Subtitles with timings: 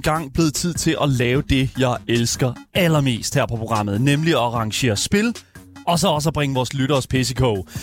[0.00, 4.32] engang gang blevet tid til at lave det, jeg elsker allermest her på programmet, nemlig
[4.32, 5.36] at arrangere spil
[5.90, 7.42] og så også at bringe vores lytteres PCK.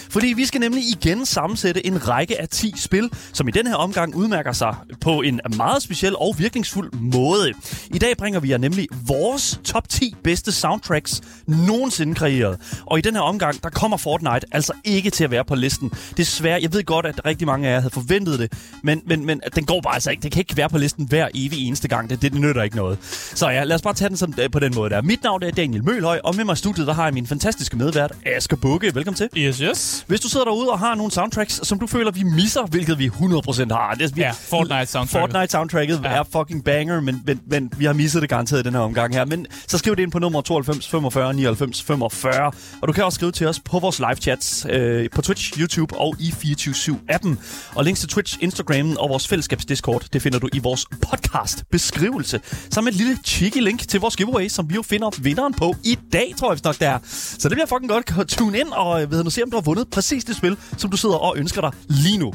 [0.09, 3.75] Fordi vi skal nemlig igen sammensætte en række af 10 spil, som i den her
[3.75, 7.53] omgang udmærker sig på en meget speciel og virkningsfuld måde.
[7.93, 12.59] I dag bringer vi jer nemlig vores top 10 bedste soundtracks nogensinde kreeret.
[12.85, 15.91] Og i den her omgang, der kommer Fortnite altså ikke til at være på listen.
[16.17, 19.41] Desværre, jeg ved godt, at rigtig mange af jer havde forventet det, men, men, men
[19.55, 20.21] den går bare altså ikke.
[20.21, 22.09] Det kan ikke være på listen hver evig eneste gang.
[22.09, 22.97] Det, det, det nytter ikke noget.
[23.35, 25.01] Så ja, lad os bare tage den sådan, øh, på den måde der.
[25.01, 27.77] Mit navn er Daniel Mølhøj, og med mig i studiet, der har jeg min fantastiske
[27.77, 28.95] medvært, Asger Bukke.
[28.95, 29.29] Velkommen til.
[29.37, 30.05] Yes, yes.
[30.07, 33.07] Hvis du sidder derude og har nogle soundtracks, som du føler, vi misser, hvilket vi
[33.07, 33.95] 100% har.
[33.99, 35.31] Det, vi, Ja, Fortnite soundtracket.
[35.31, 36.09] Fortnite soundtracket ja.
[36.09, 39.13] Er fucking banger, men, men, men vi har misset det garanteret i den her omgang
[39.13, 39.25] her.
[39.25, 42.51] Men så skriv det ind på nummer 92 45 99 45.
[42.81, 45.95] Og du kan også skrive til os på vores live chats øh, på Twitch, YouTube
[45.95, 47.35] og i 24-7-appen.
[47.75, 51.63] Og links til Twitch, Instagram og vores fællesskabs Discord, det finder du i vores podcast
[51.71, 52.39] beskrivelse.
[52.69, 55.75] Sammen med et lille cheeky link til vores giveaway, som vi jo finder vinderen på
[55.83, 56.99] i dag, tror jeg nok det er.
[57.07, 58.27] Så det bliver fucking godt.
[58.29, 60.89] Tune ind og øh, ved nu se, om du har vundet præcis det spil, som
[60.91, 62.33] du sidder og ønsker dig lige nu.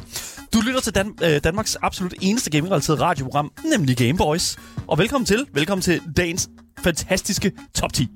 [0.54, 4.56] Du lytter til Dan- øh, Danmarks absolut eneste gaming-relateret radioprogram, nemlig Gameboys.
[4.88, 5.46] Og velkommen til.
[5.54, 6.48] Velkommen til dagens
[6.84, 8.08] fantastiske top 10.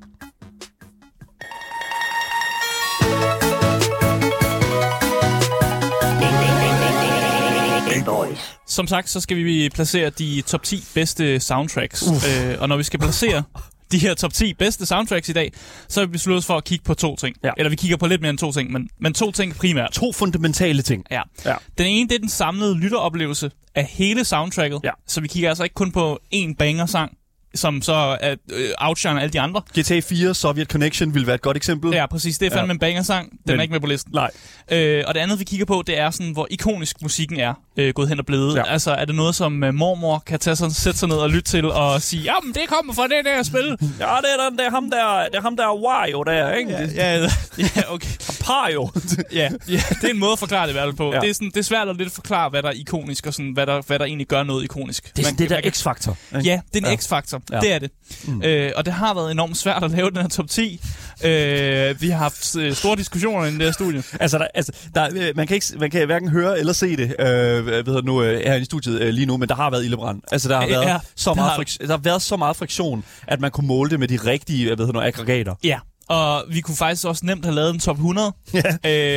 [8.68, 12.02] Som sagt, så skal vi placere de top 10 bedste soundtracks.
[12.02, 13.42] Øh, og når vi skal placere
[13.92, 15.52] de her top 10 bedste soundtracks i dag,
[15.88, 17.36] så har vi besluttet os for at kigge på to ting.
[17.44, 17.50] Ja.
[17.56, 19.90] Eller vi kigger på lidt mere end to ting, men, men to ting primært.
[19.92, 21.04] To fundamentale ting.
[21.10, 21.22] Ja.
[21.44, 21.54] Ja.
[21.78, 24.80] Den ene, det er den samlede lytteroplevelse af hele soundtracket.
[24.84, 24.90] Ja.
[25.06, 27.12] Så vi kigger altså ikke kun på én banger-sang,
[27.54, 29.62] som så er øh, outshiner alle de andre.
[29.80, 31.92] GTA 4 Soviet Connection vil være et godt eksempel.
[31.92, 32.38] Ja, præcis.
[32.38, 32.72] Det er fandme Ja.
[32.72, 33.30] en banger-sang.
[33.30, 34.12] Den Men- er ikke med på listen.
[34.14, 34.30] Nej.
[34.72, 37.94] Øh, og det andet, vi kigger på, det er sådan, hvor ikonisk musikken er øh,
[37.94, 38.56] gået hen og blevet.
[38.56, 38.62] Ja.
[38.72, 41.50] Altså, er det noget, som øh, mormor kan tage sig, sætte sig ned og lytte
[41.50, 43.66] til og sige, jamen, det kommer fra det der spil.
[43.80, 46.70] Ja, det er, den, det er ham der, det er ham der Wario der, ikke?
[46.72, 47.28] Ja, ja,
[47.58, 48.08] ja, okay.
[48.46, 48.90] Pario.
[49.32, 51.12] Ja, ja, det er en måde at forklare det i hvert fald på.
[51.14, 51.20] Ja.
[51.20, 53.52] Det, er sådan, det er svært at lidt forklare, hvad der er ikonisk, og sådan,
[53.52, 55.16] hvad, der, hvad der egentlig gør noget ikonisk.
[55.16, 56.16] Det er sådan det man der kan- X-faktor.
[56.36, 56.48] ikke?
[56.50, 56.96] Ja, det er en Ja.
[56.96, 57.42] X-faktor.
[57.52, 57.60] Ja.
[57.60, 57.90] Det er det.
[58.24, 58.42] Mm.
[58.42, 60.80] Øh, og det har været enormt svært at lave den her top 10.
[61.24, 64.02] Øh, vi har haft øh, store diskussioner i den der studie.
[64.20, 67.14] Altså, der, altså der, øh, man, kan ikke, man kan hverken høre eller se det
[67.20, 69.84] øh, hedder det nu, øh, her i studiet øh, lige nu, men der har været
[69.84, 70.20] ildebrand.
[70.32, 72.56] Altså, der har, været ja, så der meget har- frik- der har været så meget
[72.56, 75.54] friktion, at man kunne måle det med de rigtige hedder det nu, aggregater.
[75.64, 75.78] Ja.
[76.08, 78.32] Og vi kunne faktisk også nemt have lavet en top 100.
[78.54, 78.58] Ja.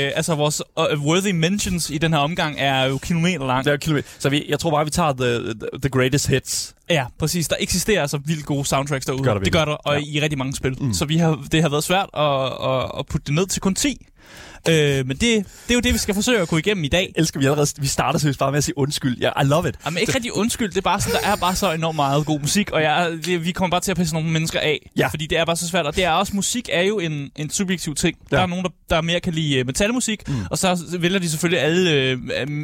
[0.06, 0.62] Øh, altså vores
[0.94, 3.66] uh, worthy mentions i den her omgang er jo kilometer lang.
[3.66, 4.08] Det er kilometer.
[4.20, 6.76] Så vi, jeg tror bare, vi tager the, the, greatest hits.
[6.90, 7.48] Ja, præcis.
[7.48, 9.24] Der eksisterer altså vildt gode soundtracks derude.
[9.24, 10.06] Gør der det gør der, og ja.
[10.20, 10.76] i rigtig mange spil.
[10.84, 10.94] Mm.
[10.94, 13.76] Så vi har, det har været svært at, at, at putte det ned til kun
[13.76, 14.06] 10.
[14.70, 17.14] Øh, men det, det er jo det, vi skal forsøge at gå igennem i dag.
[17.16, 17.68] Elsker vi allerede.
[17.80, 19.18] Vi starter seriøst bare med at sige undskyld.
[19.18, 19.75] Ja, I love it.
[19.86, 22.40] Jamen ikke rigtig undskyld, det er bare sådan, der er bare så enormt meget god
[22.40, 25.08] musik, og jeg, det, vi kommer bare til at pisse nogle mennesker af, Ja.
[25.08, 27.50] fordi det er bare så svært, og det er også, musik er jo en, en
[27.50, 28.18] subjektiv ting.
[28.31, 28.36] Ja.
[28.36, 30.34] Der er nogen, der, der mere kan lide øh, metalmusik, mm.
[30.52, 32.18] og så vælger de selvfølgelig alle øh,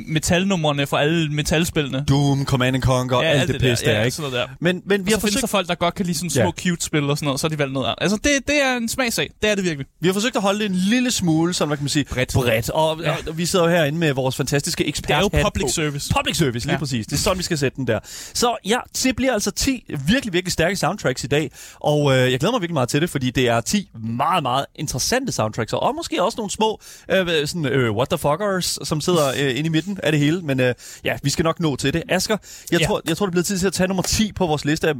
[0.07, 2.06] metalnumrene fra alle metalspillene.
[2.09, 4.16] Doom, Command and Conquer, ja, alt, alt det, pis der, ja, ikke?
[4.16, 4.45] Sådan der.
[4.59, 6.17] Men, men vi Vi har, og så findes der forsøgt, folk, der godt kan lide
[6.17, 6.45] sådan små Ja.
[6.45, 6.51] ja.
[6.69, 7.97] cute-spil og sådan noget, så har de valgt noget andet.
[8.01, 9.29] Altså, det, det er en smagsag.
[9.41, 9.85] Det er det virkelig.
[10.01, 12.34] vi har forsøgt at holde det en lille smule, sådan kan man sige, Bredt.
[12.34, 12.69] bredt.
[12.69, 13.16] Og, ja.
[13.28, 15.07] Og vi sidder jo herinde med vores fantastiske ekspert.
[15.31, 15.72] Det er jo public på.
[15.72, 16.13] service.
[16.18, 16.79] Public service, lige ja.
[16.79, 17.07] Præcis.
[17.07, 18.00] Det er sådan, vi skal sætte den der.
[18.34, 21.51] Så ja, det bliver altså 10 virkelig, virkelig stærke soundtracks i dag.
[21.79, 24.66] Og øh, jeg glæder mig virkelig meget til det, fordi det er 10 meget, meget
[24.75, 25.74] interessante soundtracks.
[25.74, 26.81] Og måske også nogle små
[27.12, 30.41] øh, sådan, øh, what the fuckers, som sidder øh, inde i midten af det hele.
[30.41, 32.03] Men øh, ja, vi skal nok nå til det.
[32.09, 32.38] Asger,
[32.72, 32.85] jeg, Ja.
[32.85, 34.94] tror, jeg tror, det bliver tid til at tage nummer 10 på vores liste af,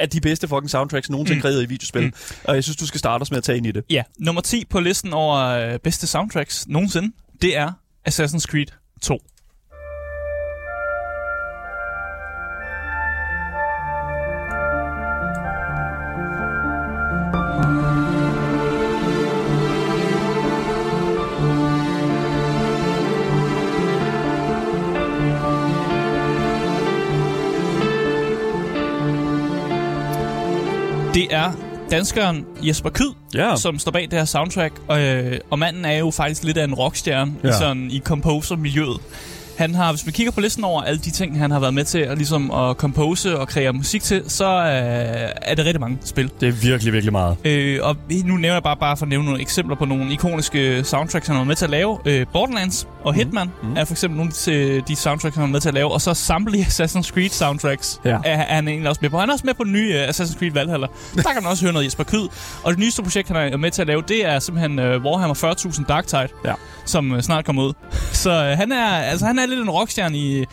[0.00, 1.42] af de bedste fucking soundtracks nogensinde mm.
[1.42, 2.02] kreeret i videospil.
[2.04, 2.12] Mm.
[2.44, 3.84] Og jeg synes, du skal starte os med at tage ind i det.
[3.90, 7.12] Ja, nummer 10 på listen over øh, bedste soundtracks nogensinde,
[7.42, 7.72] det er
[8.08, 8.66] Assassin's Creed
[9.02, 9.18] 2.
[31.14, 33.56] Det er danskeren Jesper Kyd, Ja.
[33.56, 34.74] som står bag det her soundtrack.
[34.88, 37.58] Og, øh, og manden er jo faktisk lidt af en rockstjerne ja.
[37.58, 39.00] sådan, i composer-miljøet.
[39.60, 41.84] Han har, hvis man kigger på listen over alle de ting, han har været med
[41.84, 45.98] til at, ligesom, at compose og kreere musik til, så øh, er det rigtig mange
[46.04, 46.30] spil.
[46.40, 47.36] Det er virkelig, virkelig meget.
[47.44, 50.84] Øh, og nu nævner jeg bare, bare for at nævne nogle eksempler på nogle ikoniske
[50.84, 51.98] soundtracks, han har været med til at lave.
[52.04, 53.76] Øh, Borderlands og Hitman mm.
[53.76, 55.92] er for eksempel nogle af de soundtracks, han har været med til at lave.
[55.92, 58.10] Og så samtlige Assassin's Creed soundtracks Ja.
[58.10, 59.18] er, er han egentlig også med på.
[59.18, 60.86] Han er også med på den nye uh, Assassin's Creed Valhalla.
[61.16, 62.28] Der kan man også høre noget Jesper Kyd.
[62.62, 65.54] Og det nyeste projekt, han er med til at lave, det er simpelthen uh, Warhammer
[65.74, 66.54] 40.000 Darktide, Ja.
[66.84, 67.72] som uh, snart kommer ud.
[68.12, 70.44] Så uh, han, er, altså, han er lidt en rockstjerne i,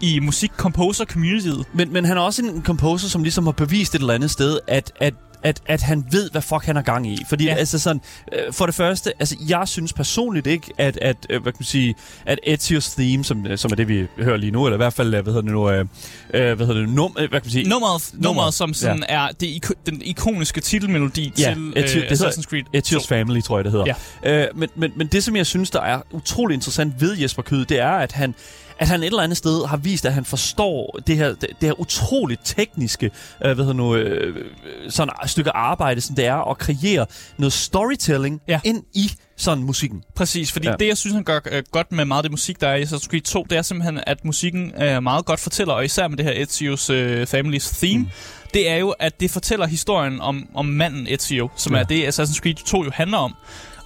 [0.00, 1.64] i musik-composer-communityet.
[1.74, 4.58] Men, men han er også en composer, som ligesom har bevist et eller andet sted,
[4.68, 7.18] at, at at, at han ved, hvad fuck han har gang i.
[7.28, 7.54] Fordi Ja.
[7.54, 8.00] altså sådan,
[8.32, 11.64] øh, for det første, altså jeg synes personligt ikke, at, at øh, hvad kan man
[11.64, 11.94] sige,
[12.26, 14.92] at Ezio's theme, som, øh, som er det, vi hører lige nu, eller i hvert
[14.92, 15.86] fald, hvad hedder det nu, øh,
[16.30, 19.14] hvad hedder det, num, hvad kan man sige, Nummeret, nummeret som sådan ja.
[19.14, 23.06] er det den ikoniske titelmelodi Ja, til Ezio- øh, Assassin's Creed Ezio's 2.
[23.08, 23.94] Family, tror jeg, det hedder.
[24.24, 24.42] Ja.
[24.42, 27.64] Øh, men, men, men det, som jeg synes, der er utrolig interessant ved Jesper Kød,
[27.64, 28.34] det er, at han
[28.78, 31.68] at han et eller andet sted har vist, at han forstår det her, det, det
[31.68, 33.10] her utroligt tekniske
[33.44, 34.44] øh, hvad nu, øh,
[34.88, 37.06] sådan et stykke arbejde, som det er at kreere
[37.38, 38.60] noget storytelling Ja.
[38.64, 40.02] ind i sådan musikken.
[40.14, 40.74] Præcis, fordi Ja.
[40.78, 42.82] det, jeg synes, han gør øh, godt med meget af det musik, der er i
[42.82, 46.16] Assassin's Creed 2, det er simpelthen, at musikken øh, meget godt fortæller, og især med
[46.16, 48.08] det her Ezio's øh, Families theme, mm.
[48.54, 51.80] det er jo, at det fortæller historien om, om manden Ezio, som ja.
[51.80, 53.34] er det, Assassin's Creed 2 jo handler om.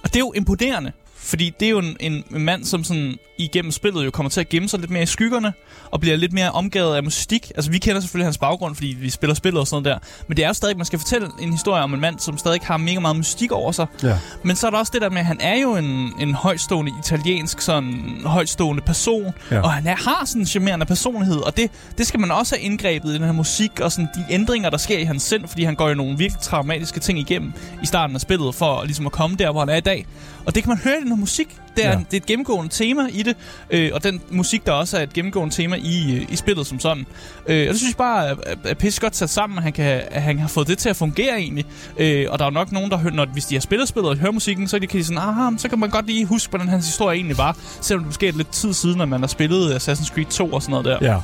[0.03, 0.91] Og det er jo imponerende,
[1.29, 4.49] fordi det er jo en, en, mand, som sådan igennem spillet jo kommer til at
[4.49, 5.53] gemme sig lidt mere i skyggerne,
[5.91, 7.51] og bliver lidt mere omgivet af musik.
[7.55, 10.07] Altså, vi kender selvfølgelig hans baggrund, fordi vi spiller spillet og sådan noget der.
[10.27, 12.59] Men det er jo stadig, man skal fortælle en historie om en mand, som stadig
[12.63, 13.87] har mega meget mystik over sig.
[14.03, 14.17] Ja.
[14.43, 16.91] Men så er der også det der med, at han er jo en, en højstående
[16.99, 19.59] italiensk, sådan højstående person, Ja.
[19.61, 22.65] og han er, har sådan en charmerende personlighed, og det, det skal man også have
[22.65, 25.63] indgrebet i den her musik, og sådan de ændringer, der sker i hans sind, fordi
[25.63, 27.53] han går jo nogle virkelig traumatiske ting igennem
[27.83, 30.05] i starten af spillet, for ligesom at komme der, hvor han er i dag.
[30.45, 31.55] Og det kan man høre i den musik.
[31.77, 31.95] Det er, Ja.
[31.97, 33.35] det er et gennemgående tema i det,
[33.71, 36.79] øh, og den musik, der også er et gennemgående tema i, øh, i spillet som
[36.79, 37.05] sådan.
[37.47, 38.35] Øh, og det synes jeg bare er,
[38.65, 40.95] er, pisse godt sat sammen, at han, kan, at han har fået det til at
[40.95, 41.65] fungere egentlig.
[41.97, 44.09] Øh, og der er jo nok nogen, der hører, når, hvis de har spillet spillet
[44.11, 46.67] og hører musikken, så kan de sådan, aha, så kan man godt lige huske, hvordan
[46.67, 49.75] hans historie egentlig var, selvom det måske er lidt tid siden, at man har spillet
[49.75, 50.97] Assassin's Creed 2 og sådan noget der.
[51.11, 51.19] Ja.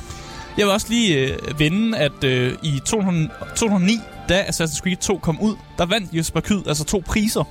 [0.58, 5.18] Jeg vil også lige øh, vende, at øh, i 200, 2009, da Assassin's Creed 2
[5.18, 7.44] kom ud, der vandt Jesper Kyd altså to priser,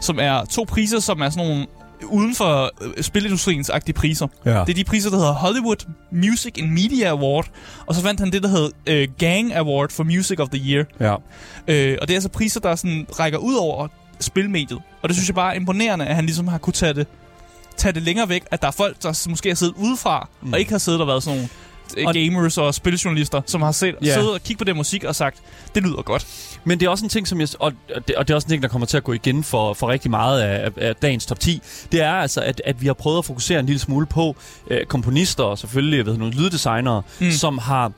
[0.00, 1.66] som er to priser, som er sådan nogle
[2.04, 4.26] uden for øh, spilindustriens agtige priser.
[4.44, 4.50] Ja.
[4.50, 7.46] Det er de priser, der hedder Hollywood Music and Media Award,
[7.86, 10.84] og så vandt han det, der hedder øh, Gang Award for Music of the Year.
[11.00, 11.14] Ja.
[11.68, 13.88] Øh, og det er altså priser, der sådan rækker ud over
[14.20, 14.78] spilmediet.
[15.02, 17.06] Og det synes jeg bare er imponerende, at han ligesom har kunne tage det,
[17.76, 20.52] tage det længere væk, at der er folk, der måske har siddet udefra, mm.
[20.52, 21.48] Og ikke har siddet og været sådan nogle
[22.06, 24.14] Og- gamers og spiljournalister, som har set, yeah.
[24.14, 25.38] siddet og kigget på den musik og sagt,
[25.74, 26.26] det lyder godt.
[26.64, 27.72] Men det er også en ting, som jeg, og,
[28.08, 29.88] det, og det er også en ting, der kommer til at gå igen for, for
[29.88, 31.62] rigtig meget af, af- dagens top 10.
[31.92, 34.36] Det er altså, at, at vi har prøvet at fokusere en lille smule på
[34.70, 37.02] øh, komponister og selvfølgelig jeg ved, nogle lyddesignere.
[37.20, 37.30] Mm.
[37.30, 37.92] som har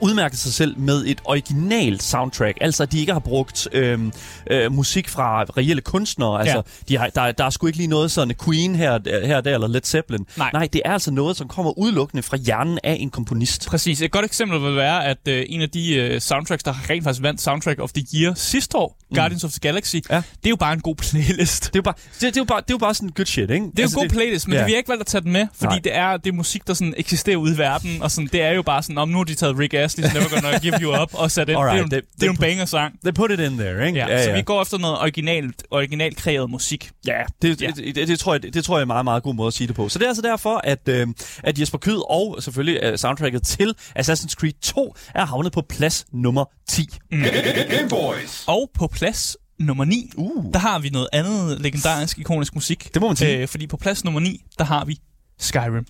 [0.00, 2.58] udmærket sig selv med et originalt soundtrack.
[2.60, 4.12] Altså, at de ikke har brugt øhm,
[4.50, 6.40] øh, musik fra reelle kunstnere.
[6.40, 6.62] Altså, Ja.
[6.88, 9.54] de har, der, der er sgu ikke lige noget sådan Queen her, her og der,
[9.54, 10.26] eller Led Zeppelin.
[10.36, 10.50] Nej.
[10.52, 13.66] Nej, det er altså noget, som kommer udelukkende fra hjernen af en komponist.
[13.68, 14.02] Præcis.
[14.02, 17.22] Et godt eksempel vil være, at øh, en af de øh, soundtracks, der rent faktisk
[17.22, 19.14] vandt Soundtrack of the Year sidste år, mm.
[19.16, 20.16] Guardians of the Galaxy, Ja.
[20.16, 21.62] det er jo bare en god playlist.
[21.64, 23.26] Det er jo bare, det, det er jo bare, det er jo bare sådan good
[23.26, 23.66] shit, ikke?
[23.66, 24.60] Det er jo en god playlist, men ja.
[24.60, 24.66] ja.
[24.66, 25.80] vi har ikke valgt at tage den med, fordi Nej.
[25.84, 28.50] det er, det er musik, der sådan eksisterer ude i verden, og sådan, det er
[28.50, 31.08] jo bare sådan, om nu har de taget Rick Astley's Never Gonna Give You Up
[31.14, 31.58] og sat ind.
[31.58, 32.94] Alright, det er jo, det- det, det- det er jo en banger-sang.
[33.04, 33.98] They put it in there, ikke?
[33.98, 36.90] Ja, ja, så vi går efter noget originalt, originalt kreeret musik.
[37.06, 37.66] Ja, det, Ja.
[37.66, 37.72] ja.
[37.72, 39.46] Det, det, det, tror jeg, det, det tror jeg er en meget, meget god måde
[39.46, 39.88] at sige det på.
[39.88, 41.06] Så det er altså derfor, at, øh,
[41.42, 46.04] at Jesper Kyd og selvfølgelig øh, soundtracket til Assassin's Creed 2 er havnet på plads
[46.12, 46.88] nummer 10.
[47.10, 48.44] Game Boys.
[48.46, 50.52] Og på plads nummer 9, Uh.
[50.52, 52.90] der har vi noget andet legendarisk, ikonisk musik.
[52.94, 53.38] Det må man sige.
[53.38, 54.98] Øh, fordi på plads nummer 9, der har vi
[55.38, 55.86] Skyrim.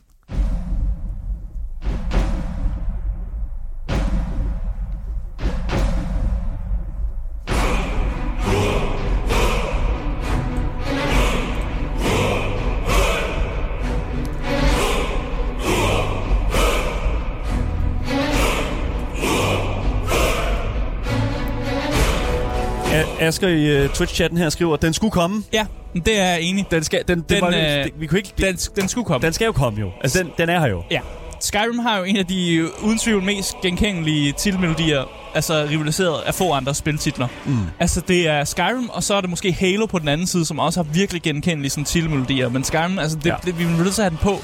[22.93, 25.43] A- Asger i uh, Twitch-chatten her skriver, den skulle komme.
[25.53, 26.67] Ja, det er jeg enig.
[26.71, 29.27] Den skal, den, den, Den, var, øh, det, vi kunne ikke, Den, den skulle komme.
[29.27, 29.91] den skal jo komme jo.
[30.03, 30.83] Altså, den, den er her jo.
[30.91, 31.01] Ja.
[31.41, 35.05] Skyrim har jo en af de øh, uden tvivl mest genkendelige titelmelodier,
[35.35, 37.27] altså rivaliseret af få andre spiltitler.
[37.47, 37.57] Mm.
[37.79, 40.59] Altså det er Skyrim, og så er det måske Halo på den anden side, som
[40.59, 42.49] også har virkelig genkendelige sådan, titelmelodier.
[42.49, 43.31] Men Skyrim, altså det, Ja.
[43.31, 43.37] ja.
[43.45, 44.39] det, vi er nødt til at have den på.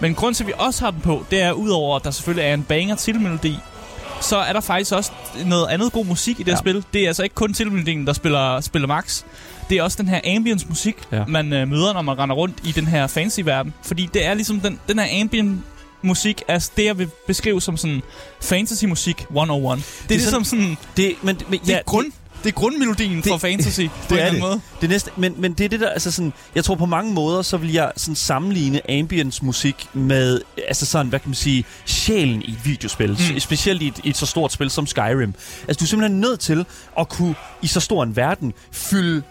[0.00, 2.48] Men grund til, at vi også har den på, det er udover, at der selvfølgelig
[2.48, 3.58] er en banger titelmelodi,
[4.20, 5.10] så er der faktisk også
[5.46, 6.56] noget andet god musik i det Ja.
[6.56, 6.84] spil.
[6.92, 9.22] Det er altså ikke kun titelmelodien, der spiller, spiller max.
[9.70, 11.24] Det er også den her ambience musik, Ja.
[11.28, 13.74] man øh, møder, når man render rundt i den her fancy verden.
[13.82, 15.60] Fordi det er ligesom den, den her ambient
[16.02, 18.02] musik er det, jeg vil beskrive som sådan
[18.42, 19.78] fantasy-musik 101.
[19.78, 20.76] Det er, det er ligesom sådan...
[20.96, 22.12] Det, men, men, Det er, grund,
[22.46, 24.48] det er grundmelodien Det- for fantasy, på en det eller er anden det.
[24.48, 24.60] måde.
[24.80, 27.42] Det næste, men, men det er det der, altså sådan, jeg tror på mange måder,
[27.42, 32.42] så vil jeg sådan sammenligne ambience musik med, altså sådan, hvad kan man sige, sjælen
[32.42, 33.10] i et videospil.
[33.32, 33.40] Mm.
[33.40, 35.34] Specielt i et, i et så stort spil som Skyrim.
[35.68, 36.64] Altså du er simpelthen nødt til
[36.98, 39.22] at kunne, i så stor en verden, fylde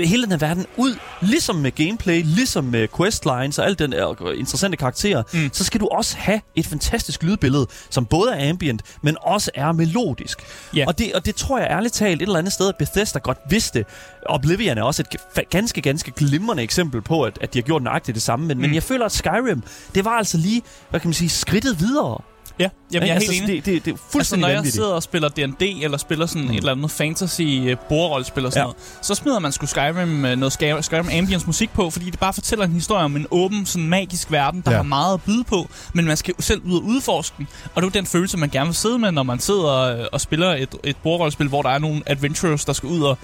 [0.00, 4.06] hele den her verden ud, ligesom med gameplay, ligesom med questlines og alt den øh,
[4.38, 5.50] interessante karakterer, Mm.
[5.52, 9.72] så skal du også have et fantastisk lydbillede, som både er ambient, men også er
[9.72, 10.38] melodisk.
[10.76, 10.84] Ja.
[10.86, 13.38] Og, det, og det tror jeg ærligt talt et eller andet sted, at Bethesda godt
[13.50, 13.84] vidste.
[14.26, 15.02] Oblivion er også
[15.36, 18.46] et ganske, ganske glimrende eksempel på, at, at de har gjort nøjagtigt det samme.
[18.46, 18.56] Men.
[18.56, 18.60] Mm.
[18.60, 19.62] men jeg føler, at Skyrim,
[19.94, 22.18] det var altså lige, hvad kan man sige, skridtet videre.
[22.62, 23.64] Ja, jamen, jeg er altså, helt enig.
[23.64, 24.74] Det, det, det er Altså, fuldstændig når jeg vanvittigt.
[24.74, 26.50] sidder og spiller D&D, eller spiller sådan mm.
[26.50, 28.64] et eller andet fantasy uh, bordrollespil og sådan Ja.
[28.64, 32.18] noget, så smider man sgu Skyrim uh, noget Sky- Skyrim Ambience musik på, fordi det
[32.20, 34.76] bare fortæller en historie om en åben, sådan magisk verden, der Ja.
[34.76, 37.48] har meget at byde på, men man skal selv ud og udforske den.
[37.74, 40.20] Og det er den følelse, man gerne vil sidde med, når man sidder øh, og
[40.20, 43.18] spiller et, et bordrollespil, hvor der er nogle adventurers, der skal ud og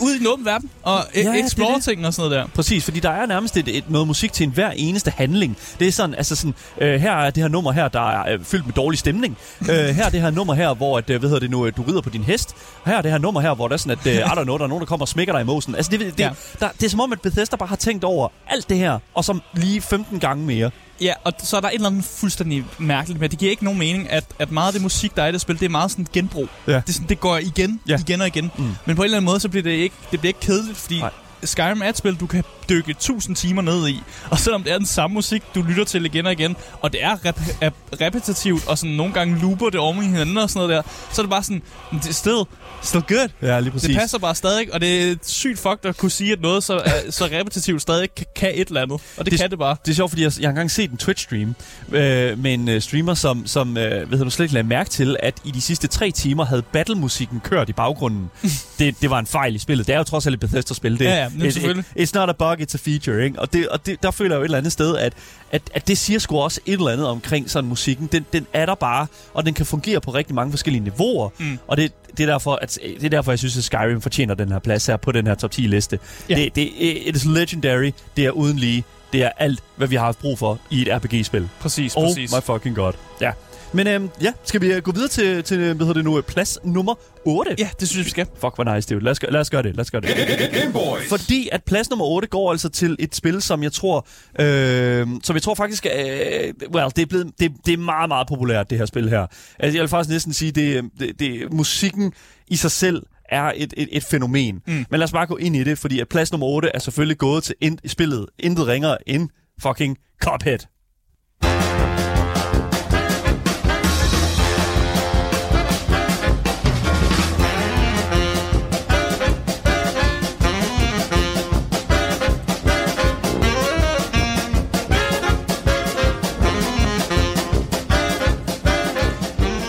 [0.00, 1.84] ud i den åbne verden og Ja, ja, ja, det explore det.
[1.84, 2.50] ting og sådan noget der.
[2.54, 5.58] Præcis, fordi der er nærmest et, et, noget musik til enhver eneste handling.
[5.80, 8.44] Det er sådan, altså sådan, øh, her er det her nummer her, der er øh,
[8.44, 9.38] fyldt med dårlig stemning.
[9.60, 9.66] øh,
[9.96, 11.82] her er det her nummer her, hvor, at, øh, hvad hedder det nu, øh, du
[11.82, 12.54] rider på din hest.
[12.86, 14.56] Her er det her nummer her, hvor der er sådan, at, øh, I don't know,
[14.58, 15.74] der er nogen, der kommer og smækker dig i mosen.
[15.74, 16.30] Altså, det, det, ja.
[16.60, 19.24] der, det er som om, at Bethesda bare har tænkt over alt det her, og
[19.24, 20.70] som lige 15 gange mere.
[21.00, 23.78] Ja, og så er der et eller andet fuldstændig mærkeligt med, det giver ikke nogen
[23.78, 25.90] mening, at, at meget af det musik, der er i det spil, det er meget
[25.90, 26.48] sådan genbrug.
[26.66, 26.80] Ja.
[26.86, 27.98] Det, sådan, det går igen, Ja.
[27.98, 28.50] igen og igen.
[28.58, 28.64] Mm.
[28.86, 31.00] Men på en eller anden måde, så bliver det ikke, det bliver ikke kedeligt, fordi
[31.00, 31.10] Nej.
[31.44, 34.02] Skyrim er et spil, du kan dykke 1000 timer ned i.
[34.30, 37.04] Og selvom det er den samme musik, du lytter til igen og igen, og det
[37.04, 40.68] er rep- rep- repetitivt, og sådan nogle gange looper det oven i hinanden og sådan
[40.68, 41.62] noget der, så er det bare sådan,
[41.92, 42.42] "Men det er still,
[42.82, 43.28] still good.
[43.42, 46.40] Ja, lige Det passer bare stadig, og det er sygt fucked at kunne sige, at
[46.40, 49.00] noget så, er, så repetitivt stadig kan, kan et eller andet.
[49.16, 49.76] Og det, Det- kan det bare.
[49.84, 52.80] Det er sjovt, fordi jeg, jeg har engang set en Twitch-stream øh, med en øh,
[52.82, 55.60] streamer, som, som øh, hvad hedder du, slet ikke lagde mærke til, at i de
[55.60, 58.30] sidste tre timer havde battlemusikken kørt i baggrunden.
[58.78, 59.86] det, det var en fejl i spillet.
[59.86, 60.98] Det er jo trods alt et Bethesda-spil.
[60.98, 61.56] Det, Ja, ja, it.
[61.56, 61.76] It,
[62.08, 63.24] it's not a bug, it's a feature.
[63.24, 63.38] Ikke?
[63.40, 65.12] Og, det, og det, der føler jeg jo et eller andet sted, at,
[65.52, 68.08] at, at det siger sgu også et eller andet omkring sådan musikken.
[68.12, 71.28] Den, den er der bare, og den kan fungere på rigtig mange forskellige niveauer.
[71.38, 71.58] Mm.
[71.66, 74.52] Og det, det, er derfor, at, det er derfor, jeg synes, at Skyrim fortjener den
[74.52, 75.98] her plads her på den her top 10-liste.
[76.28, 76.34] Ja.
[76.34, 76.70] Det, det,
[77.06, 77.90] it is legendary.
[78.16, 78.84] Det er uden lige.
[79.12, 81.48] Det er alt, hvad vi har haft brug for i et RPG-spil.
[81.60, 82.32] Præcis, Oh præcis.
[82.32, 82.92] my fucking god.
[83.20, 83.32] Ja.
[83.72, 86.58] Men øhm, ja, skal vi øh, gå videre til, til hvad hedder det nu, plads
[86.64, 87.54] nummer 8?
[87.58, 88.26] Ja, det synes jeg, vi skal.
[88.40, 89.04] Fuck, hvor nice, dude.
[89.04, 90.50] Lad os, gøre- lad os gøre det, lad os gøre det.
[90.52, 91.08] Game Boys.
[91.08, 94.06] Fordi at plads nummer 8 går altså til et spil, som jeg tror,
[94.40, 98.26] øh, som jeg tror faktisk, øh, well, det er, blevet, det, det er meget, meget
[98.28, 99.26] populært, det her spil her.
[99.58, 102.12] Altså, jeg vil faktisk næsten sige, det, det, det musikken
[102.48, 104.54] i sig selv er et, et, et fænomen.
[104.66, 104.72] Mm.
[104.72, 107.18] Men lad os bare gå ind i det, fordi at plads nummer 8 er selvfølgelig
[107.18, 109.28] gået til ind, spillet intet ringer end
[109.62, 110.58] fucking Cuphead.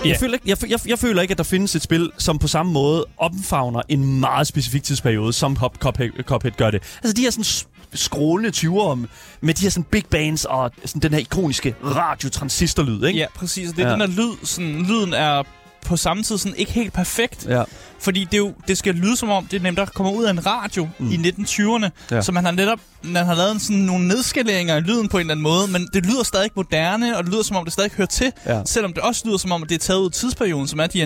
[0.06, 2.48] Jeg, føler ikke, jeg, jeg, jeg føler ikke, at der findes et spil, som på
[2.48, 6.84] samme måde omfavner en meget specifik tidsperiode, som Hop, Cuphead, Cuphead gør det.
[7.04, 7.46] Altså de her sådan
[7.94, 9.08] skrålende 20'ere
[9.42, 13.20] med de her sådan big bands og sådan den her ikoniske radiotransistorlyd, ikke?
[13.20, 13.70] Ja, præcis.
[13.72, 13.92] Det er Ja.
[13.94, 15.44] den der lyd, sådan, lyden er
[15.86, 17.46] på samme tid sådan ikke helt perfekt.
[17.50, 17.64] Ja.
[18.02, 20.24] Fordi det, er jo, det skal lyde som om, det er nemt, der kommer ud
[20.24, 21.12] af en radio Mm.
[21.12, 21.90] i 1920'erne.
[22.12, 22.16] Ja.
[22.16, 22.22] Ja.
[22.22, 25.32] Så man har netop man har lavet sådan nogle nedskaleringer i lyden på en eller
[25.34, 28.08] anden måde, men det lyder stadig moderne, og det lyder som om, det stadig hører
[28.08, 28.32] til.
[28.46, 28.62] Ja.
[28.66, 30.88] Selvom det også lyder som om, at det er taget ud af tidsperioden, som er
[30.88, 31.06] de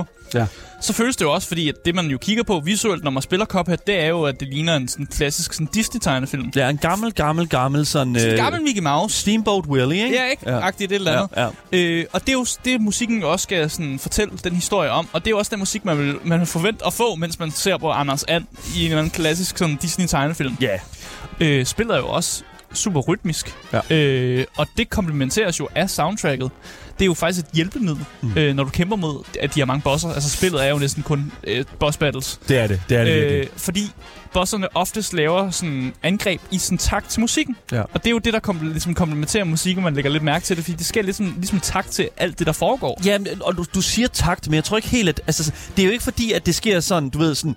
[0.00, 0.04] 1920'er.
[0.34, 0.46] Ja.
[0.80, 3.22] Så føles det jo også, fordi at det man jo kigger på visuelt, når man
[3.22, 6.50] spiller Cuphead, det er jo, at det ligner en sådan klassisk sådan Disney-tegnefilm.
[6.56, 8.14] Er en gammel, gammel, gammel sådan...
[8.14, 9.16] Sådan øh, gammel Mickey Mouse.
[9.20, 10.16] Steamboat Willie, ikke?
[10.16, 10.42] Ja, ikke?
[10.46, 10.54] Ja.
[10.56, 10.60] Ja.
[10.66, 11.36] Agtigt et eller andet.
[11.36, 11.78] Ja, ja.
[11.78, 15.08] Øh, og det er jo det, musikken også skal sådan, fortælle den historie om.
[15.12, 17.38] Og det er jo også den musik, man vil, man vil forvente at få, mens
[17.38, 18.44] man ser på Anders And
[18.76, 20.56] i en eller anden klassisk sådan, Disney-tegnefilm.
[20.60, 20.78] Ja.
[21.40, 22.42] Øh, spillet er jo også
[22.72, 23.54] super rytmisk.
[23.72, 23.96] Ja.
[23.96, 26.50] Øh, og det komplementeres jo af soundtracket.
[26.98, 28.32] Det er jo faktisk et hjælpemiddel, Mm.
[28.36, 30.08] øh, når du kæmper mod at de her mange bosser.
[30.08, 32.40] Altså spillet er jo næsten kun øh, boss battles.
[32.48, 32.80] Det er det.
[32.88, 33.12] Det er det.
[33.12, 33.90] Øh, fordi
[34.32, 37.56] bosserne oftest laver sådan angreb i sådan takt til musikken.
[37.72, 37.80] Ja.
[37.80, 40.56] Og det er jo det, der kom, ligesom komplementerer musikken, man lægger lidt mærke til
[40.56, 43.00] det, fordi det sker ligesom, ligesom takt til alt det, der foregår.
[43.04, 45.20] Ja, men- og du, du siger takt, men jeg tror ikke helt, at...
[45.26, 47.56] Altså, det er jo ikke fordi, at det sker sådan, du ved, sådan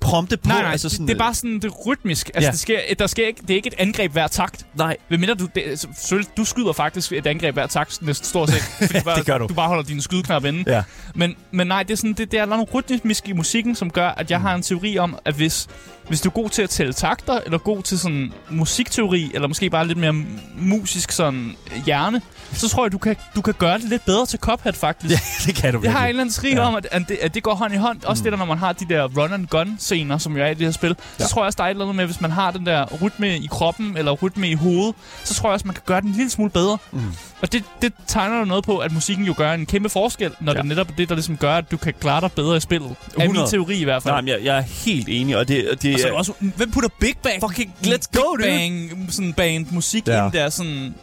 [0.00, 0.48] prompte på.
[0.48, 2.30] Nej, nej, altså altså sådan, det, det er bare sådan, det er rytmisk.
[2.34, 2.50] Altså, Ja.
[2.52, 4.66] det, sker, der sker ikke, det er ikke et angreb hver takt.
[4.74, 8.26] Nej, Ved mindre du, det, altså, selvfølgelig, du skyder faktisk et angreb hver takt, næsten
[8.26, 8.62] stort set.
[8.62, 9.46] Fordi du bare, det gør du.
[9.46, 10.64] Du bare holder din skydeknap inde.
[10.66, 10.82] Ja.
[11.14, 14.08] Men, men nej, det er, sådan, det, det er noget rytmisk i musikken, som gør,
[14.08, 15.68] at jeg har en teori om, at hvis
[16.08, 19.70] hvis du er god til at tælle takter, eller god til sådan musikteori, eller måske
[19.70, 20.12] bare lidt mere
[20.56, 22.22] musisk sådan hjerne,
[22.52, 25.14] så tror jeg, du kan, du kan gøre det lidt bedre til Cuphead, faktisk.
[25.14, 26.60] Ja, det kan du Jeg har en eller anden skrig ja.
[26.60, 28.04] om, at, at, det, at det går hånd i hånd.
[28.04, 30.70] Også det der, når man har de der run-and-gun-scener, som jo er i det her
[30.70, 30.96] spil.
[31.18, 31.24] Ja.
[31.24, 32.86] Så tror jeg også, der er et eller andet med, hvis man har den der
[33.02, 34.94] rytme i kroppen, eller rytme i hovedet,
[35.24, 36.78] så tror jeg også, man kan gøre den en lille smule bedre.
[36.92, 37.00] Mm.
[37.42, 40.52] Og det, det tegner jo noget på, at musikken jo gør en kæmpe forskel, når
[40.52, 40.58] ja.
[40.58, 42.90] Det netop er det, der ligesom gør, at du kan klare dig bedre i spillet.
[42.90, 43.50] Er min 100.
[43.50, 44.12] teori i hvert fald.
[44.12, 46.32] Nej, men jeg, jeg er helt enig, og det, og det Og så er også,
[46.56, 47.40] hvem putter Big Bang?
[47.40, 48.46] Fucking let's go, Big.
[48.46, 50.24] Bang, sådan band musik ja.
[50.24, 50.94] ind der, sådan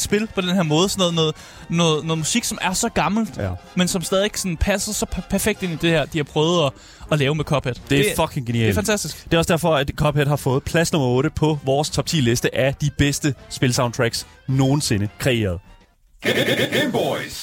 [0.00, 0.88] spil på den her måde.
[0.88, 1.34] Sådan noget, noget,
[1.68, 3.50] noget, noget musik, som er så gammelt, Ja.
[3.74, 6.66] men som stadig sådan passer så per- perfekt ind i det her, de har prøvet
[6.66, 6.72] at,
[7.12, 7.74] at lave med Cuphead.
[7.90, 8.74] det er fucking det er genialt.
[8.74, 9.24] fantastisk.
[9.24, 12.16] Det er også derfor, at Cuphead har fået plads nummer 8 på vores top 10
[12.20, 15.58] liste af de bedste spilsoundtracks nogensinde kreeret.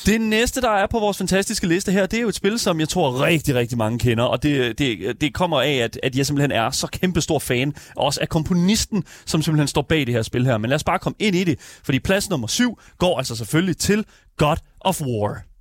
[0.06, 2.80] Det næste, der er på vores fantastiske liste her, det er jo et spil, som
[2.80, 4.24] jeg tror rigtig, rigtig mange kender.
[4.24, 7.74] Og det, det, det kommer af, at, at jeg simpelthen er så kæmpe stor fan,
[7.96, 10.58] også af komponisten, som simpelthen står bag det her spil her.
[10.58, 13.78] Men lad os bare komme ind i det, fordi plads nummer 7 går altså selvfølgelig
[13.78, 14.06] til
[14.38, 15.53] God of War.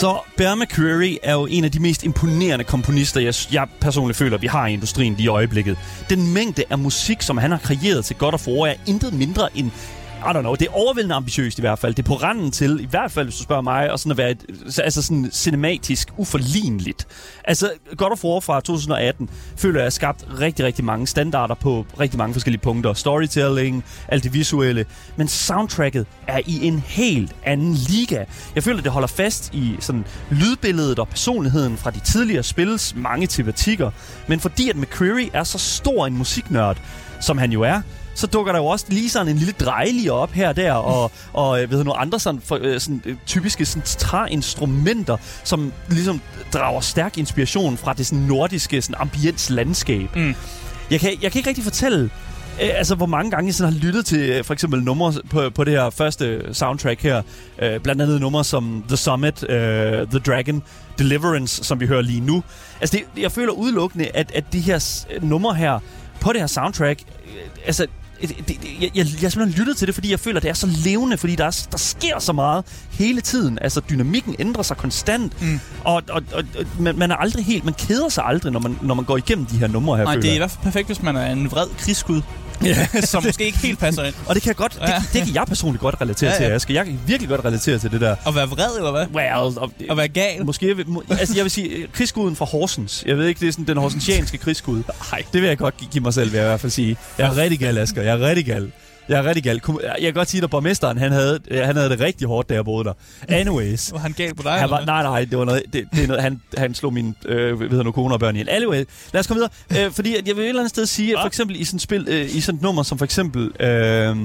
[0.00, 4.38] Så Bear McCreary er jo en af de mest imponerende komponister, jeg, jeg personligt føler,
[4.38, 5.78] vi har i industrien lige i øjeblikket.
[6.10, 9.48] Den mængde af musik, som han har kreeret til God of War, er intet mindre
[9.56, 9.70] end
[10.18, 11.94] i don't know, det er overvældende ambitiøst i hvert fald.
[11.94, 14.18] Det er på randen til, i hvert fald hvis du spørger mig, og sådan at
[14.18, 14.44] være et,
[14.84, 17.06] altså sådan cinematisk uforligneligt.
[17.44, 21.86] Altså, God of War fra 2018 føler jeg har skabt rigtig, rigtig mange standarder på
[22.00, 22.92] rigtig mange forskellige punkter.
[22.92, 24.86] Storytelling, alt det visuelle.
[25.16, 28.24] Men soundtracket er i en helt anden liga.
[28.54, 33.26] Jeg føler, det holder fast i sådan lydbilledet og personligheden fra de tidligere spils mange
[33.26, 33.90] tematikker.
[34.28, 36.76] Men fordi at McCreary er så stor en musiknørd,
[37.20, 37.80] som han jo er,
[38.18, 41.10] så dukker der jo også lige sådan en lille drejlig op her og der, og,
[41.32, 46.20] og øh, ved nogle andre sådan, for, øh, sådan, øh, typiske sådan, træinstrumenter, som ligesom
[46.52, 50.16] drager stærk inspiration fra det sådan, nordiske sådan, ambienslandskab.
[50.16, 50.34] Mm.
[50.90, 52.10] Jeg, kan, jeg kan ikke rigtig fortælle,
[52.58, 55.72] altså, hvor mange gange jeg sådan har lyttet til for eksempel numre på, på det
[55.72, 57.22] her første soundtrack her.
[57.62, 60.62] Øh, blandt andet numre som The Summit, øh, The Dragon,
[60.98, 62.42] Deliverance, som vi hører lige nu.
[62.80, 65.78] Altså, det, jeg føler udelukkende, at, at de her numre her
[66.20, 67.86] på det her soundtrack, øh, altså,
[68.20, 70.54] det, det, jeg, jeg, jeg simpelthen lyttet til det, fordi jeg føler, at det er
[70.54, 73.58] så levende, fordi der, er, der sker så meget hele tiden.
[73.60, 75.60] Altså, dynamikken ændrer sig konstant, Mm.
[75.84, 76.42] og, og, og,
[76.78, 79.46] man, man er aldrig helt, man keder sig aldrig, når man, når man går igennem
[79.46, 81.50] de her numre her, Nej, det er i hvert fald perfekt, hvis man er en
[81.50, 82.22] vred krigsgud,
[82.64, 82.86] Ja.
[83.00, 84.14] som måske ikke helt passer ind.
[84.26, 85.02] Og det kan jeg godt, det, Ja.
[85.12, 86.54] det kan jeg personligt godt relatere Ja, til, ja.
[86.54, 86.74] Asger.
[86.74, 88.16] Jeg kan virkelig godt relatere til det der.
[88.26, 89.06] At være vred, eller hvad?
[89.14, 90.44] Well, og, At være gal?
[90.46, 93.02] Måske, jeg vil, må, altså jeg vil sige, øh, krigsguden fra Horsens.
[93.06, 94.82] Jeg ved ikke, det er sådan den horsensianske krigsgud.
[95.12, 95.22] Nej.
[95.32, 96.96] Det vil jeg godt gi- give mig selv, vil jeg i hvert fald sige.
[97.18, 98.02] Jeg er rigtig gal, Asger.
[98.02, 98.72] Jeg er rigtig gal.
[99.08, 99.60] Jeg er rigtig gal.
[99.82, 102.54] Jeg kan godt sige, at borgmesteren, han havde, øh, han havde det rigtig hårdt, da
[102.54, 102.92] jeg boede der.
[103.28, 103.90] Anyways.
[103.92, 104.52] Var han gal på dig?
[104.52, 107.14] Han var, nej, nej, det var noget, det, det er noget han, han slog min
[107.26, 108.48] øh, hedder nu, kone og børn ihjel.
[108.48, 109.86] Anyway, lad os komme videre.
[109.86, 111.76] Øh, fordi at jeg vil et eller andet sted sige, at for eksempel i sådan
[111.76, 113.50] et spil, øh, i sådan et nummer som for eksempel...
[113.60, 114.16] Øh,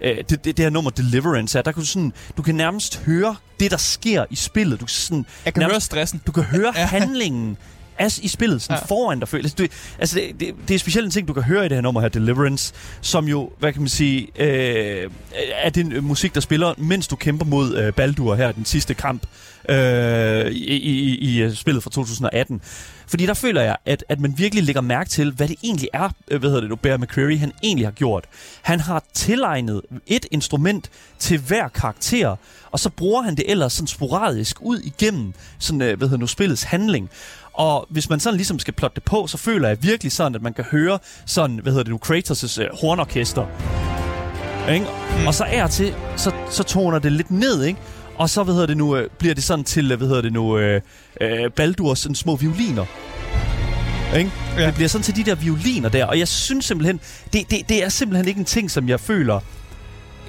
[0.00, 3.02] øh, det, det, det her nummer Deliverance, her, der kan du sådan, du kan nærmest
[3.06, 4.80] høre det, der sker i spillet.
[4.80, 6.20] Du kan sådan, Jeg kan nærmest- høre stressen.
[6.26, 7.56] du kan høre handlingen
[7.98, 8.86] as i spillet, sådan Ja.
[8.94, 9.34] foran dig.
[9.34, 11.76] Altså, det, altså det, det, det er specielt en ting, du kan høre i det
[11.76, 15.10] her nummer her, Deliverance, som jo, hvad kan man sige, øh,
[15.54, 18.94] er det en musik, der spiller, mens du kæmper mod øh, Baldur her, den sidste
[18.94, 19.22] kamp
[19.68, 22.60] øh, i, i, i øh, spillet fra 2018.
[23.08, 26.08] Fordi der føler jeg, at, at man virkelig lægger mærke til, hvad det egentlig er,
[26.30, 28.24] øh, hvad hedder det nu, Bear McCreary, han egentlig har gjort.
[28.62, 32.36] Han har tilegnet et instrument til hver karakter,
[32.70, 36.26] og så bruger han det ellers sådan sporadisk ud igennem sådan, øh, hvad hedder nu,
[36.26, 37.10] spillets handling.
[37.58, 40.42] Og hvis man sådan ligesom skal plotte det på, så føler jeg virkelig sådan, at
[40.42, 43.46] man kan høre sådan, hvad hedder det nu, Kratos' øh, hornorkester.
[44.72, 44.86] Ikke?
[45.20, 45.26] Mm.
[45.26, 47.80] Og så er til, så, så toner det lidt ned, ikke?
[48.16, 50.32] Og så, hvad hedder det nu, øh, bliver det sådan til, øh, hvad hedder det
[50.32, 50.80] nu, øh,
[51.20, 52.84] øh, Baldurs sådan små violiner.
[54.16, 54.30] Ikke?
[54.58, 54.66] Ja.
[54.66, 57.00] Det bliver sådan til de der violiner der, og jeg synes simpelthen,
[57.32, 59.40] det, det, det er simpelthen ikke en ting, som jeg føler,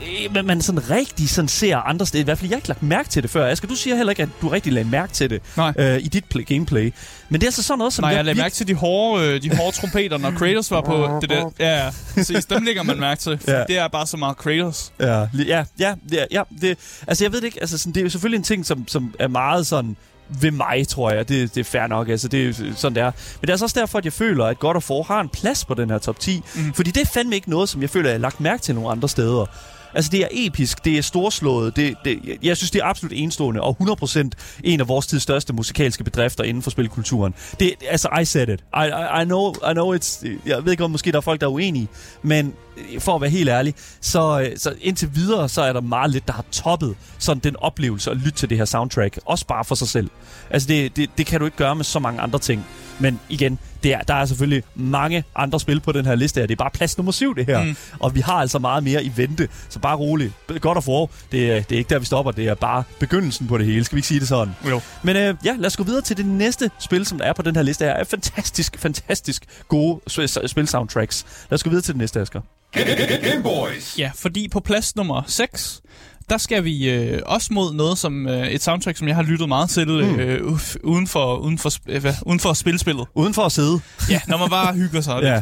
[0.01, 2.21] øh, man- man sådan rigtig sådan ser andre steder.
[2.21, 3.47] I hvert fald, jeg har ikke lagt mærke til det før.
[3.47, 5.73] Asger, du siger heller ikke, at du rigtig lagde mærke til det Nej.
[5.77, 6.93] øh, i dit play, gameplay.
[7.29, 9.25] Men det er altså sådan noget, som Nej, jeg lagde virk- mærke til de hårde,
[9.27, 11.51] øh, de hårde trompeter, når Kratos var på det der.
[11.59, 11.91] Ja, ja.
[12.13, 13.39] Præcis, dem lægger man mærke til.
[13.47, 13.63] Ja.
[13.63, 14.91] Det er bare så meget Kratos.
[14.99, 18.03] Ja, ja, ja, ja, ja det, altså jeg ved det ikke, altså sådan, det er
[18.03, 19.95] jo selvfølgelig en ting, som, som er meget sådan
[20.41, 21.29] ved mig, tror jeg.
[21.29, 23.05] Det, det er fair nok, altså det er sådan, det er.
[23.11, 25.29] Men det er altså også derfor, at jeg føler, at God of War har en
[25.29, 26.41] plads på den her top 10.
[26.55, 26.65] Mhm.
[26.65, 26.73] Mm.
[26.73, 28.89] Fordi det er fandme ikke noget, som jeg føler, jeg har lagt mærke til nogle
[28.91, 29.45] andre steder.
[29.93, 33.61] Altså, det er episk, det er storslået, det, det, jeg synes, det er absolut enestående,
[33.61, 34.29] og 100%
[34.63, 37.33] en af vores tids største musikalske bedrifter inden for spilkulturen.
[37.59, 38.59] Det, altså, I said it.
[38.59, 40.27] I, I, I, know, I know it's...
[40.45, 41.87] Jeg ved ikke, om måske der er folk, der er uenige,
[42.21, 42.53] men
[42.99, 46.33] for at være helt ærlig, så, så indtil videre, så er der meget lidt, der
[46.33, 49.19] har toppet sådan den oplevelse at lytte til det her soundtrack.
[49.25, 50.09] Også bare for sig selv.
[50.49, 52.65] Altså, det, det, det kan du ikke gøre med så mange andre ting.
[52.99, 56.47] Men igen, det er, der er selvfølgelig mange andre spil på den her liste her.
[56.47, 57.63] Det er bare plads nummer syv, det her.
[57.63, 57.75] Mm.
[57.99, 59.47] Og vi har altså meget mere i vente.
[59.69, 60.33] Så bare roligt.
[60.61, 61.09] Godt at få.
[61.31, 62.31] Det, er- det er ikke der, vi stopper.
[62.31, 63.83] Det er bare begyndelsen på det hele.
[63.83, 64.53] Skal vi ikke sige det sådan?
[64.69, 64.81] Jo.
[65.03, 67.55] Men øh, ja, lad os gå videre til det næste spil, som er på den
[67.55, 67.91] her liste her.
[67.91, 71.25] Er fantastisk, fantastisk gode sp- spil-soundtracks.
[71.49, 72.41] Lad os gå videre til det næste, Asger.
[72.73, 73.95] Game Boys.
[73.97, 75.81] Ja, fordi på plads nummer 6,
[76.29, 79.47] der skal vi øh, også mod noget som øh, et soundtrack, som jeg har lyttet
[79.47, 80.19] meget til Hmm.
[80.19, 83.07] øh, uf- uden for uden for øh, hvad, uden for spilspillet.
[83.15, 83.79] Uden for at sidde.
[84.09, 85.19] Ja, når man bare hygger sig.
[85.29, 85.41] Ja.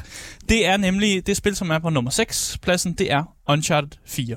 [0.50, 4.36] Det er nemlig det spil, som er på nummer 6 pladsen, det er Uncharted 4.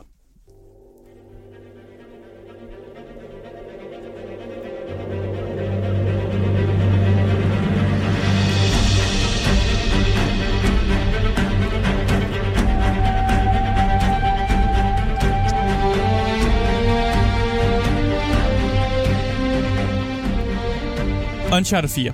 [21.61, 22.12] Uncharted 4.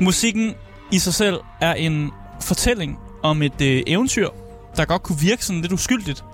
[0.00, 0.54] Musikken
[0.92, 4.28] i sig selv er en fortælling om et øh, eventyr,
[4.76, 6.24] der godt kunne virke sådan lidt uskyldigt.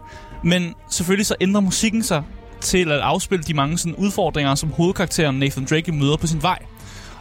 [0.45, 2.23] Men selvfølgelig så ændrer musikken sig
[2.61, 6.59] til at afspille de mange sådan udfordringer, som hovedkarakteren Nathan Drake møder på sin vej.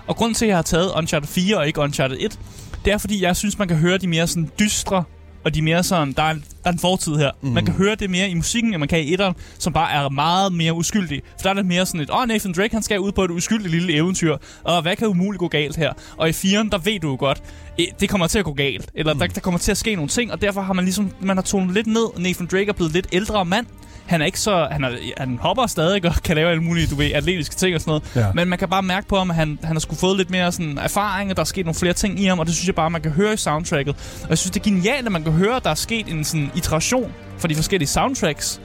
[0.08, 2.40] Og grund til, at jeg har taget Uncharted 4 og ikke Uncharted 1,
[2.86, 5.04] det er fordi, jeg synes, man kan høre de mere sådan dystre
[5.46, 7.32] og de mere sådan, der er, en, der er en fortid her.
[7.42, 7.50] Mm.
[7.50, 10.10] Man kan høre det mere i musikken, end man kan i etteren, som bare er
[10.10, 11.22] meget mere uskyldig.
[11.32, 13.24] For der er det mere sådan et, åh, oh, Nathan Drake, han skal ud på
[13.24, 15.94] et uskyldigt lille eventyr, og hvad kan umuligt gå galt her?
[16.18, 17.44] Og i firen, der ved du jo godt,
[17.80, 19.20] eh, det kommer til at gå galt, eller mm.
[19.20, 21.42] der, der kommer til at ske nogle ting, og derfor har man ligesom, man har
[21.42, 22.06] tonet lidt ned.
[22.18, 23.66] Nathan Drake er blevet lidt ældre mand,
[24.06, 24.68] han er ikke så...
[24.72, 27.82] Han, er, han hopper stadig og kan lave alle mulige, du ved, atletiske ting og
[27.82, 28.16] sådan noget.
[28.16, 28.34] Ja.
[28.34, 30.52] Men man kan bare mærke på ham, at han, han har skulle fået lidt mere
[30.52, 32.76] sådan erfaring, og der er sket nogle flere ting i ham, og det synes jeg
[32.76, 33.96] bare, man kan høre i soundtracket.
[34.24, 36.24] Og jeg synes, det er genialt, at man kan høre, at der er sket en
[36.24, 38.62] sådan iteration for de forskellige soundtracks.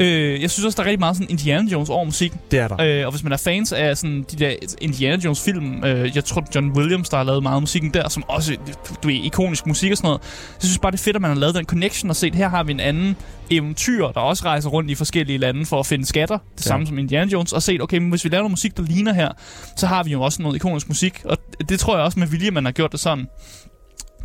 [0.00, 2.40] Øh, jeg synes også, der er rigtig meget sådan Indiana Jones over musikken.
[2.50, 3.00] Det er der.
[3.00, 6.24] Øh, og hvis man er fans af sådan de der Indiana Jones film, øh, jeg
[6.24, 8.56] tror John Williams, der har lavet meget af musikken der, som også
[9.02, 10.20] du ved, ikonisk musik og sådan noget.
[10.54, 12.48] Jeg synes bare, det er fedt, at man har lavet den connection og set, her
[12.48, 13.16] har vi en anden
[13.50, 16.38] eventyr, der også rejser rundt i forskellige lande for at finde skatter.
[16.38, 16.68] Det Ja.
[16.68, 17.52] samme som Indiana Jones.
[17.52, 19.28] Og set, okay, men hvis vi laver noget musik, der ligner her,
[19.76, 21.20] så har vi jo også noget ikonisk musik.
[21.24, 23.26] Og det tror jeg også med vilje, man har gjort det sådan.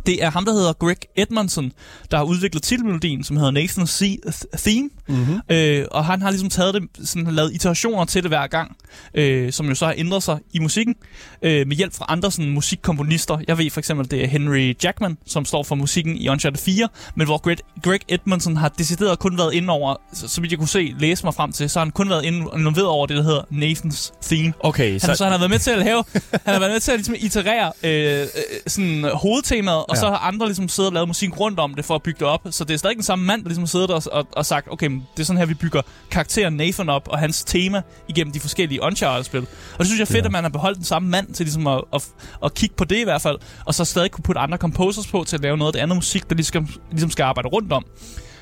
[0.06, 1.72] Det er ham, der hedder Greg Edmondson,
[2.10, 4.90] der har udviklet titelmelodien, som hedder Nathan's Theme.
[5.08, 5.40] Mm-hmm.
[5.50, 8.76] Øh, og han har ligesom taget det, sådan lavet iterationer til det hver gang,
[9.14, 10.94] øh, som jo så har ændret sig i musikken,
[11.42, 13.38] øh, med hjælp fra andre sådan, musikkomponister.
[13.48, 16.88] Jeg ved for eksempel, det er Henry Jackman, som står for musikken i Uncharted 4,
[17.14, 20.58] men hvor Greg, Greg Edmondson har decideret kun været inde over, så, så vidt jeg
[20.58, 23.22] kunne se, læse mig frem til, så har han kun været involveret over det, der
[23.22, 24.52] hedder Nathan's Theme.
[24.60, 25.14] Okay, Han, så...
[25.14, 26.04] så han har været med til at lave,
[26.46, 28.26] han har været med til at ligesom, iterere øh, øh,
[28.66, 30.00] sådan, hovedtemaet, og Ja.
[30.00, 32.26] så har andre ligesom siddet og lavet musik rundt om det for at bygge det
[32.28, 32.40] op.
[32.50, 34.68] Så det er stadig den samme mand, der ligesom sidder der og, og, og sagt,
[34.72, 38.32] okay, men det er sådan her, vi bygger karakteren Nathan op, og hans tema igennem
[38.32, 39.40] de forskellige Uncharted-spil.
[39.40, 40.26] Og det synes jeg er fedt, ja.
[40.28, 42.04] at man har beholdt den samme mand til ligesom at, at,
[42.44, 45.24] at kigge på det i hvert fald, og så stadig kunne putte andre composers på
[45.24, 47.84] til at lave noget af det andet musik, der ligesom, ligesom skal arbejde rundt om.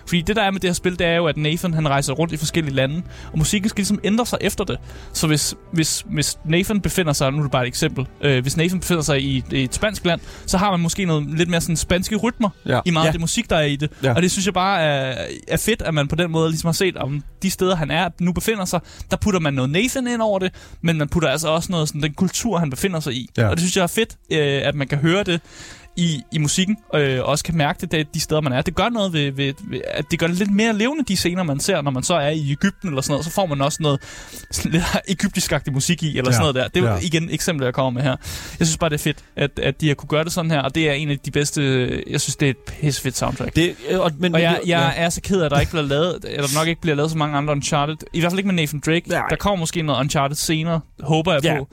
[0.08, 2.12] Fordi det der er med det her spil, det er jo, at Nathan han rejser
[2.12, 4.78] rundt i forskellige lande, og musikken skal ligesom ændre sig efter det.
[5.12, 8.56] Så hvis, hvis, hvis Nathan befinder sig, nu er det bare et eksempel, øh, hvis
[8.56, 11.60] Nathan befinder sig i, i et spansk land, så har man måske noget lidt mere
[11.60, 12.80] sådan spanske rytmer Ja.
[12.84, 13.08] i meget Ja.
[13.08, 13.90] af det musik, der er i det.
[14.02, 14.14] Ja.
[14.14, 16.72] Og det synes jeg bare er, er fedt, at man på den måde ligesom har
[16.72, 20.22] set, om de steder, han er, nu befinder sig, der putter man noget Nathan ind
[20.22, 23.30] over det, men man putter altså også noget sådan den kultur, han befinder sig i.
[23.38, 23.44] Ja.
[23.48, 25.40] Og det synes jeg er fedt, øh, at man kan høre det
[25.98, 28.62] i, i musikken, øh, og også kan mærke det, det de steder, man er.
[28.62, 31.42] Det gør noget ved, ved, ved, at det gør det lidt mere levende, de scener,
[31.42, 33.78] man ser, når man så er i Ægypten eller sådan noget, så får man også
[33.80, 34.00] noget
[34.64, 36.32] lidt egyptisk musik i, eller Ja.
[36.32, 36.68] sådan noget der.
[36.68, 36.94] Det er Ja.
[36.94, 37.00] ja.
[37.02, 38.16] igen et eksempel, jeg kommer med her.
[38.58, 40.60] Jeg synes bare, det er fedt, at, at de har kunne gøre det sådan her,
[40.60, 41.62] og det er en af de bedste,
[42.10, 43.56] jeg synes, det er et pissefedt soundtrack.
[43.56, 45.86] Det, øh, og, men, Og jeg, jeg er så ked af, at der ikke bliver
[45.86, 47.96] lavet, eller nok ikke bliver lavet så mange andre Uncharted.
[48.12, 49.08] I hvert fald ikke med Nathan Drake.
[49.08, 49.22] Nej.
[49.30, 51.58] Der kommer måske noget Uncharted senere, håber jeg Ja.
[51.58, 51.68] på.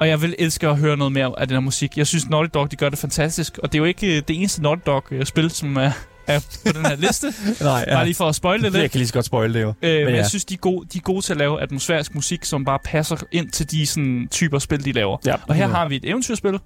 [0.00, 1.98] Og jeg vil elske at høre noget mere af den her musik.
[1.98, 3.58] Jeg synes, Naughty Dog, de gør det fantastisk.
[3.62, 5.90] Og det er jo ikke øh, det eneste Naughty Dog-spil, som er,
[6.26, 7.26] er på den her liste.
[7.64, 8.92] Nej, Bare lige for at spoile det Jeg lidt.
[8.92, 9.68] kan lige så godt spoil det jo.
[9.82, 10.16] Øh, men ja.
[10.16, 12.78] jeg synes, de er, gode, de er gode til at lave atmosfærisk musik, som bare
[12.84, 15.16] passer ind til de sådan, typer spil, de laver.
[15.26, 15.34] Ja.
[15.48, 16.58] Og her har vi et eventyrspil.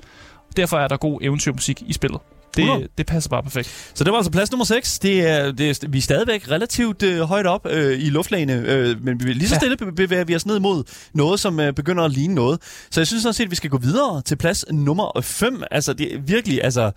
[0.57, 2.21] Derfor er der god eventyrmusik i spillet.
[2.57, 3.91] Det, det passer bare perfekt.
[3.95, 4.99] Så det var altså plads nummer 6.
[4.99, 9.05] Det er, det er, vi er stadigvæk relativt øh, højt op øh, i luftlagene, øh,
[9.05, 10.85] men vi lige så stille be- bevæger vi os ned mod
[11.15, 12.59] noget, som øh, begynder at ligne noget.
[12.91, 15.63] Så jeg synes sådan set, at vi skal gå videre til plads nummer 5.
[15.71, 16.91] Altså, det er virkelig, altså,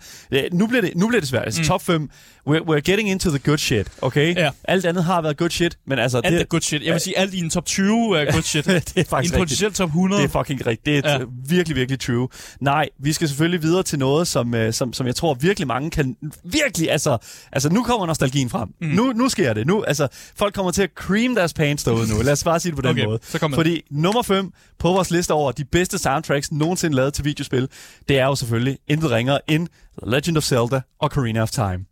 [0.52, 1.42] nu bliver det, nu bliver det svært.
[1.44, 1.66] Altså, mm.
[1.66, 2.10] top 5.
[2.48, 4.36] We're, we're getting into the good shit, okay?
[4.36, 4.50] Ja.
[4.64, 6.18] Alt andet har været good shit, men altså...
[6.24, 6.82] Alt det, er good shit.
[6.84, 8.64] Jeg vil sige, alt i en top 20 er good shit.
[8.66, 10.22] det er faktisk en potentiel top 100.
[10.22, 10.86] Det er fucking rigtigt.
[10.86, 11.18] Det er Ja.
[11.18, 11.24] ja.
[11.48, 12.28] virkelig, virkelig true.
[12.60, 15.90] Nej, vi skal selvfølgelig videre til noget, som, øh, som, som jeg tror virkelig mange
[15.90, 16.16] kan...
[16.44, 17.18] Virkelig, altså...
[17.52, 18.68] Altså, nu kommer nostalgien frem.
[18.80, 18.88] Mm.
[18.88, 19.66] Nu, nu sker det.
[19.66, 22.22] Nu, altså, folk kommer til at cream deres pants derude nu.
[22.22, 23.18] Lad os bare sige det på den Okay, måde.
[23.22, 27.68] så Fordi nummer 5 på vores liste over de bedste soundtracks nogensinde lavet til videospil,
[28.08, 29.68] det er jo selvfølgelig intet ringer end
[30.06, 31.84] Legend of Zelda og Ocarina of Time.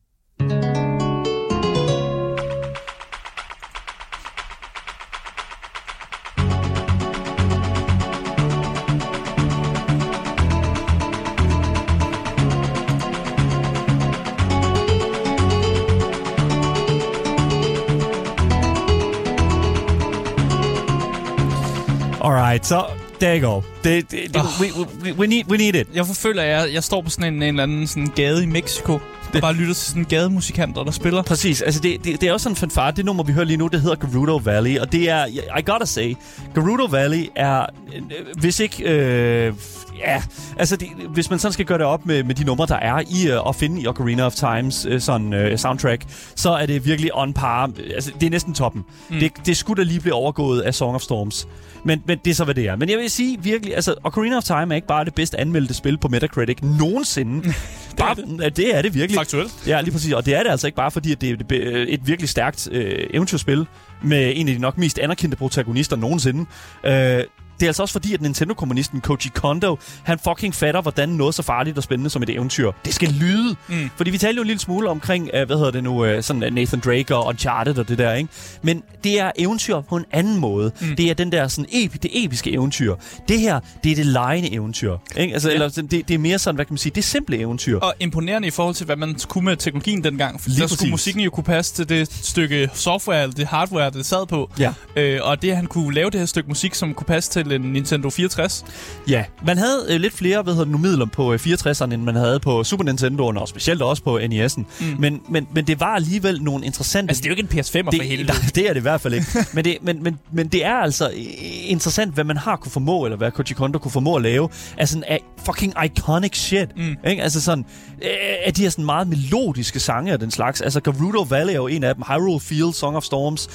[22.55, 22.85] Alright, så
[23.21, 23.61] there you go.
[23.85, 24.61] Det, det, det, Oh.
[24.61, 25.87] we, we, we, need, we need it.
[25.95, 28.47] Jeg forføler, at jeg, jeg står på sådan en, en eller anden sådan gade i
[28.47, 31.23] Mexico, og bare lytter til sådan gademusikanter, der spiller.
[31.23, 32.93] Præcis, altså det, det, det er også en fanfare.
[32.93, 35.27] Det nummer, vi hører lige nu, det hedder Gerudo Valley, og det er,
[35.59, 36.15] I gotta say,
[36.55, 38.03] Gerudo Valley er, øh,
[38.37, 39.53] hvis ikke, øh,
[39.99, 40.23] ja,
[40.59, 43.01] altså det, hvis man sådan skal gøre det op med, med de numre, der er
[43.11, 46.05] i øh, at finde i Ocarina of Times øh, sådan øh, soundtrack,
[46.37, 47.71] så er det virkelig on par.
[47.95, 48.85] Altså, det er næsten toppen.
[49.11, 49.19] Mm.
[49.19, 51.49] Det, det skulle da lige blive overgået af Song of Storms.
[51.87, 52.77] Men, men det er så, hvad det er.
[52.77, 55.75] Men jeg vil sige virkelig, altså Ocarina of Time er ikke bare det bedst anmeldte
[55.75, 57.43] spil på Metacritic nogensinde.
[57.99, 59.19] bare, det, det er det virkelig.
[59.19, 59.53] Faktuelt.
[59.67, 60.13] Ja, lige præcis.
[60.13, 62.69] Og det er det altså ikke bare, fordi at det er et- et virkelig stærkt
[62.73, 63.67] øh, eventyrspil
[64.03, 66.47] med en af de nok mest anerkendte protagonister nogensinde.
[66.85, 67.23] Øh,
[67.61, 71.43] det er altså også fordi, at Nintendo-kommunisten Koji Kondo, han fucking fatter, hvordan noget så
[71.43, 73.57] farligt og spændende som et eventyr, det skal lyde.
[73.69, 73.91] Mm.
[73.97, 76.43] Fordi vi talte jo en lille smule omkring, øh, hvad hedder det nu, øh, sådan
[76.43, 78.29] øh, Nathan Drake og Uncharted og det der, ikke?
[78.63, 80.73] Men det er eventyr på en anden måde.
[80.81, 80.97] Mm.
[80.97, 82.95] Det er den der sådan epi, det episke eventyr.
[83.29, 84.97] Det her, det er det legende eventyr.
[85.17, 85.33] Ikke?
[85.35, 85.55] Altså, Ja.
[85.55, 87.79] eller, det, det er mere sådan, hvad kan man sige, det er simple eventyr.
[87.79, 90.41] Og imponerende i forhold til, hvad man kunne med teknologien dengang.
[90.41, 90.79] For Lige der præcis.
[90.79, 94.51] skulle musikken jo kunne passe til det stykke software, eller det hardware, det sad på.
[94.59, 94.73] Ja.
[94.97, 97.44] Øh, og det, at han kunne lave det her stykke musik, som kunne passe til
[97.53, 98.65] en Nintendo 64.
[99.09, 102.03] Ja, man havde øh, lidt flere hvad hedder det nu, midler på øh, 64'eren, end
[102.03, 104.63] man havde på Super Nintendo'en, og specielt også på NES'en.
[104.81, 104.97] Mm.
[104.99, 107.11] Men, men, men det var alligevel nogle interessante...
[107.11, 108.83] Altså, det er jo ikke en PS5'er det, for hele nej, det er det i
[108.83, 109.27] hvert fald ikke.
[109.55, 113.05] men, det, men, men, men det er altså øh, interessant, hvad man har kunne formå,
[113.05, 116.77] eller hvad Koji Kondo kunne formå at lave, af sådan af fucking iconic shit.
[116.77, 116.97] Mm.
[117.07, 117.23] Ikke?
[117.23, 117.65] Altså sådan,
[118.03, 118.11] øh,
[118.47, 120.61] af de her sådan meget melodiske sange og den slags.
[120.61, 123.49] Altså Gerudo Valley er jo en af dem, Hyrule Field, Song of Storms.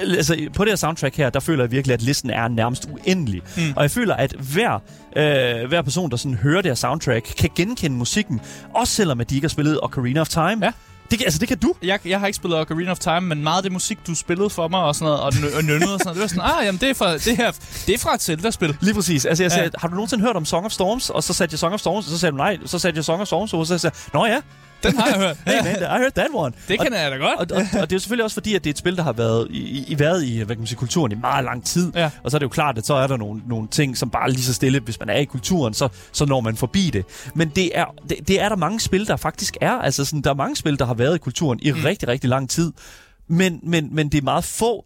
[0.00, 3.33] Altså, på det her soundtrack her, der føler jeg virkelig, at listen er nærmest uendelig.
[3.56, 3.72] Mm.
[3.76, 4.74] Og jeg føler, at hver,
[5.16, 8.40] øh, hver person, der sådan hører det her soundtrack, kan genkende musikken,
[8.74, 10.58] også selvom at de ikke har spillet Ocarina of Time.
[10.62, 10.72] Ja.
[11.10, 11.74] Det, kan- altså, det kan du.
[11.82, 14.50] Jeg, jeg har ikke spillet Ocarina of Time, men meget af det musik, du spillede
[14.50, 16.58] for mig og sådan noget, og, nø- og nønnede og sådan noget, det var sådan,
[16.60, 17.50] ah, jamen det er fra, det her,
[17.86, 18.76] det er fra et Zelda-spil.
[18.80, 19.24] Lige præcis.
[19.24, 19.78] Altså, jeg sagde, ja.
[19.78, 21.10] har du nogensinde hørt om Song of Storms?
[21.10, 22.58] Og så satte jeg Song of Storms, og så sagde du nej.
[22.66, 24.40] Så satte jeg Song of Storms, og så sagde jeg, nå ja,
[24.84, 25.36] Den har jeg hørt.
[25.46, 26.52] hey man, I heard that one.
[26.68, 27.52] Det og, kan jeg da godt.
[27.52, 29.02] og, og, og, det er jo selvfølgelig også fordi, at det er et spil, der
[29.02, 31.92] har været i, i, været i hvad kan man sige, kulturen i meget lang tid.
[31.94, 32.10] Ja.
[32.22, 34.30] Og så er det jo klart, at så er der nogle, nogle ting, som bare
[34.30, 37.04] lige så stille, hvis man er i kulturen, så, så når man forbi det.
[37.34, 39.72] Men det er, det, det er der mange spil, der faktisk er.
[39.72, 41.78] Altså sådan, der er mange spil, der har været i kulturen i mm.
[41.84, 42.72] rigtig, rigtig lang tid.
[43.28, 44.84] Men, men, men det er meget få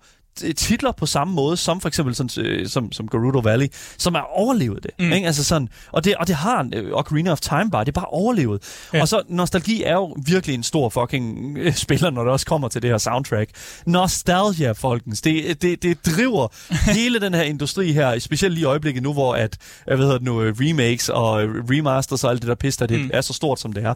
[0.57, 3.66] titler på samme måde, som for eksempel sådan, øh, som, som Gerudo Valley,
[3.98, 4.90] som er overlevet det.
[4.98, 5.12] Mm.
[5.12, 5.27] Ikke?
[5.27, 8.01] Altså sådan, og, det og det har en, øh, Ocarina of Time bare, det er
[8.01, 8.62] bare overlevet.
[8.94, 9.01] Ja.
[9.01, 12.68] Og så, nostalgi er jo virkelig en stor fucking øh, spiller, når det også kommer
[12.68, 13.51] til det her soundtrack.
[13.87, 15.20] Nostalgia, folkens.
[15.20, 16.48] Det, det, det driver
[16.98, 20.22] hele den her industri her, specielt lige i øjeblikket nu, hvor at, jeg ved det
[20.22, 23.11] nu, øh, remakes og øh, remasters og alt det der pis, der det mm.
[23.12, 23.94] er så stort, som det er.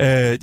[0.00, 0.38] Øh,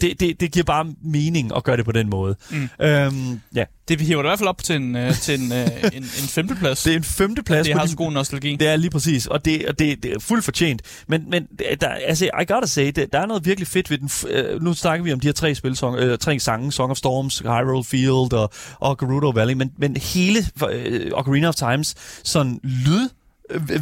[0.00, 2.36] det, det, det giver bare mening at gøre det på den måde.
[2.50, 2.68] Mm.
[2.80, 5.66] Øhm, ja, Det hiver det i hvert fald op til en, øh, til en, øh,
[5.96, 6.82] en, en femteplads.
[6.82, 7.66] det er en femteplads.
[7.66, 8.56] det har så god nostalgi.
[8.56, 10.82] Det er lige præcis, og det, og det, det er fuldt fortjent.
[11.08, 11.46] Men, men
[11.80, 14.10] der, altså, I gotta say, det, der er noget virkelig fedt ved den.
[14.30, 16.96] Øh, nu snakker vi om de her tre, spil, song, øh, tre sange, Song of
[16.96, 20.38] Storms, Hyrule Field og, og Gerudo Valley, men, men hele
[20.70, 21.94] øh, Ocarina of Times
[22.24, 23.08] sådan lyd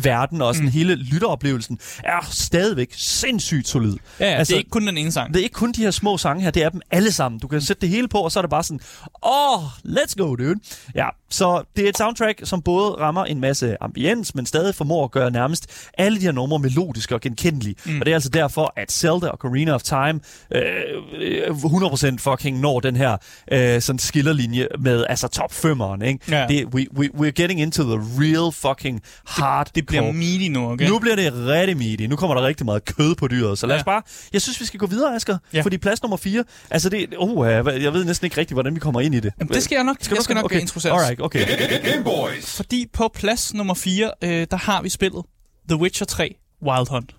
[0.03, 0.73] verden og sådan mm.
[0.73, 3.97] hele lytteoplevelsen er stadigvæk sindssygt solid.
[4.21, 5.35] Ja, ja Altså, det er ikke kun den ene sang.
[5.35, 7.39] Det er ikke kun de her små sange her, det er dem alle sammen.
[7.39, 8.81] Du kan sætte det hele på, og så er det bare sådan,
[9.25, 10.61] åh, oh, let's go, dude.
[10.95, 15.05] Ja, så det er et soundtrack, som både rammer en masse ambiens, men stadig formår
[15.05, 15.67] at gøre nærmest
[15.99, 17.75] alle de her numre melodiske og genkendelige.
[17.87, 18.01] Mm.
[18.01, 20.21] Og det er altså derfor, at Zelda og Ocarina of Time
[20.55, 20.63] øh,
[21.21, 23.17] øh, 100% fucking når den her
[23.53, 26.19] øh, sådan skillerlinje med altså top 5'eren, ikke?
[26.29, 26.47] Ja.
[26.49, 29.71] Det, we, we, we're getting into the real fucking Det hard.
[29.75, 30.89] Det bliver meaty nu, okay?
[30.89, 32.03] Nu bliver det rigtig meaty.
[32.03, 33.59] Nu kommer der rigtig meget kød på dyret.
[33.59, 33.81] Så lad Ja.
[33.81, 34.03] os bare...
[34.33, 35.39] Jeg synes, vi skal gå videre, Asger.
[35.53, 35.61] Ja.
[35.61, 36.45] Fordi plads nummer 4...
[36.71, 37.07] Altså, det...
[37.19, 37.47] Oh,
[37.83, 39.33] jeg ved næsten ikke rigtigt, hvordan vi kommer ind i det.
[39.41, 40.61] Jamen, det skal jeg nok, skal jeg skal nok okay.
[40.61, 41.03] introduceres.
[41.03, 41.83] Alright, okay.
[41.85, 42.57] Game Boys.
[42.57, 45.25] Fordi på plads nummer 4, øh, der har vi spillet
[45.69, 47.15] The Witcher 3 Wild Hunt.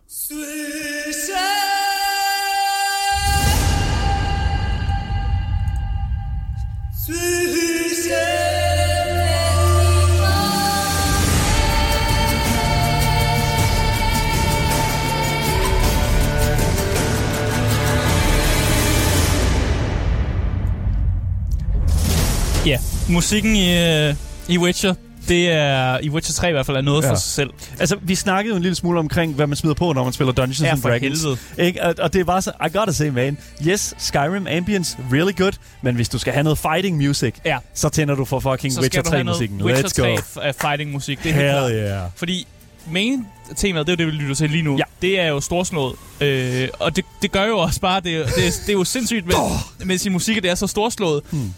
[22.66, 24.16] Ja, musikken i, øh,
[24.48, 24.94] i Witcher,
[25.28, 27.10] det er i Witcher 3 i hvert fald er noget ja.
[27.12, 27.50] For sig selv.
[27.80, 30.34] Altså, vi snakkede jo en lille smule omkring, hvad man smider på, når man spiller
[30.34, 31.02] Dungeons Ja, and Dragons.
[31.02, 31.38] helvede.
[31.58, 31.84] Ikke?
[31.84, 33.38] Og, og det var så, I gotta say, man,
[33.68, 37.58] yes, Skyrim Ambience, really good, men hvis du skal have noget fighting music, Ja.
[37.74, 39.64] så tænder du for fucking Så Witcher skal du have noget 3-musikken.
[39.64, 40.16] Witcher Let's 3 go.
[40.18, 41.24] f- af fighting musik.
[41.24, 41.72] Det er helt klart.
[41.72, 42.02] Hell yeah.
[42.16, 42.48] Fordi
[42.92, 44.78] main temaet, det er jo det, vi lytter til lige nu.
[44.78, 44.84] Ja.
[45.02, 45.96] Det er jo storslået.
[46.22, 49.26] Øh, og det, det gør jo også bare, det, det, er, det er jo sindssygt
[49.26, 49.36] med,
[49.86, 51.22] med sin musik, at det er så storslået.
[51.32, 51.54] Hmm.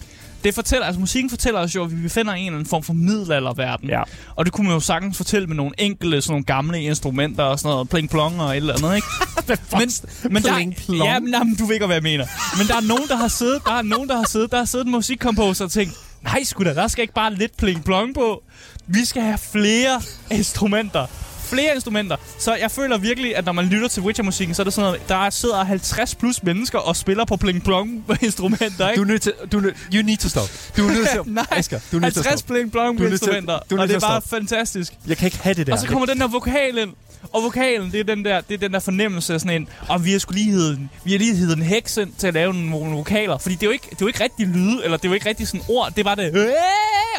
[0.45, 2.83] Det fortæller, altså musikken fortæller os jo, at vi befinder i en eller anden form
[2.83, 3.89] for middelalderverden.
[3.89, 4.01] Ja.
[4.35, 7.59] Og det kunne man jo sagtens fortælle med nogle enkelte, sådan nogle gamle instrumenter og
[7.59, 9.07] sådan noget, pling plong og et eller andet, ikke?
[9.79, 9.89] men,
[10.33, 11.03] men Pling plong?
[11.03, 12.25] ja, men, jamen, du ved ikke, hvad jeg mener.
[12.57, 14.65] Men der er nogen, der har siddet, der er nogen, der har siddet, der har
[14.65, 18.15] siddet en musikkomposer og tænkt, nej sgu da, der skal ikke bare lidt pling plong
[18.15, 18.43] på.
[18.87, 21.07] Vi skal have flere instrumenter.
[21.45, 22.17] Flere instrumenter.
[22.39, 25.09] Så jeg føler virkelig, at når man lytter til Witcher-musikken, så er det sådan noget,
[25.09, 28.97] der sidder 50 plus mennesker og spiller på pling plong instrumenter, ikke?
[28.99, 29.33] Du er nødt til...
[29.51, 30.49] Du er nødt, you need to stop.
[30.77, 31.19] Du er nødt til...
[31.33, 32.53] Nej, Asger, du er nødt til at 50 stoppe.
[32.53, 33.53] pling plong er til instrumenter.
[33.53, 34.93] er nødt Og det er til bare fantastisk.
[35.07, 35.73] Jeg kan ikke have det der.
[35.73, 36.89] Og så kommer den der vokal ind.
[37.33, 40.05] Og vokalen, det er den der, det er den der fornemmelse af sådan en, og
[40.05, 42.33] vi har skulle lige hedde, en- vi har lige heddet en heks ind til at
[42.33, 43.37] lave nogle, vokaler.
[43.37, 45.13] Fordi det er jo ikke, det er jo ikke rigtig lyde, eller det er jo
[45.13, 45.93] ikke rigtig sådan ord.
[45.95, 46.53] Det var det,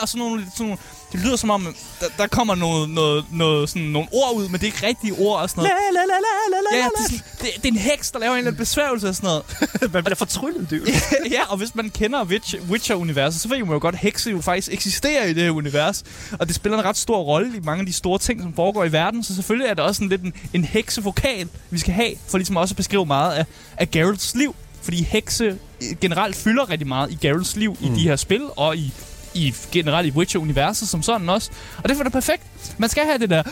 [0.00, 0.78] og sådan nogle, sådan nogle
[1.12, 4.52] det lyder som om, der, der kommer noget, noget, noget, sådan nogle ord ud, men
[4.52, 5.72] det er ikke rigtige ord og sådan noget.
[5.92, 8.10] La, la, la, la, la, la, Ja, det, er sådan, det, det er en heks,
[8.10, 9.92] der laver en eller anden besværgelse og sådan noget.
[9.92, 10.82] Man bliver fortryllet, det
[11.36, 14.40] ja, og hvis man kender Witch- Witcher-universet, så ved man jo godt, at hekse jo
[14.40, 16.04] faktisk eksisterer i det her univers.
[16.38, 18.84] Og det spiller en ret stor rolle i mange af de store ting, som foregår
[18.84, 19.24] i verden.
[19.24, 22.56] Så selvfølgelig er det også sådan lidt en, en heksevokal, vi skal have, for ligesom
[22.56, 23.44] også at beskrive meget af,
[23.76, 24.54] af Geralts liv.
[24.82, 25.58] Fordi hekse
[26.00, 27.86] generelt fylder rigtig meget i Geralts liv mm.
[27.86, 28.92] i de her spil, og i
[29.36, 31.50] i generelt i Witcher-universet som sådan også.
[31.82, 32.42] Og det var da perfekt.
[32.78, 33.42] Man skal have det der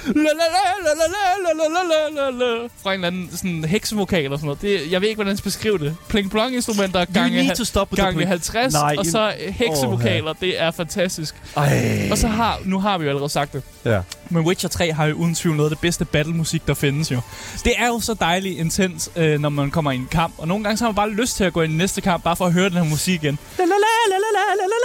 [2.82, 4.62] fra en eller anden sådan heksevokal eller sådan noget.
[4.62, 5.96] Det, jeg ved ikke, hvordan jeg skal beskrive det.
[6.08, 7.54] Pling plong instrumenter gange,
[7.96, 10.30] gange 50, Nej, og så heksevokaler.
[10.30, 11.34] Oh, det er fantastisk.
[11.56, 12.08] Ej.
[12.10, 13.62] Og så har, nu har vi jo allerede sagt det.
[13.84, 14.00] Ja.
[14.30, 17.20] Men Witcher 3 har jo uden tvivl noget af det bedste battle-musik, der findes jo.
[17.64, 20.34] Det er jo så dejligt intens, øh, når man kommer i en kamp.
[20.38, 22.24] Og nogle gange så har man bare lyst til at gå ind i næste kamp,
[22.24, 23.38] bare for at høre den her musik igen.
[23.58, 23.76] La, la, la,
[24.10, 24.83] la, la, la, la,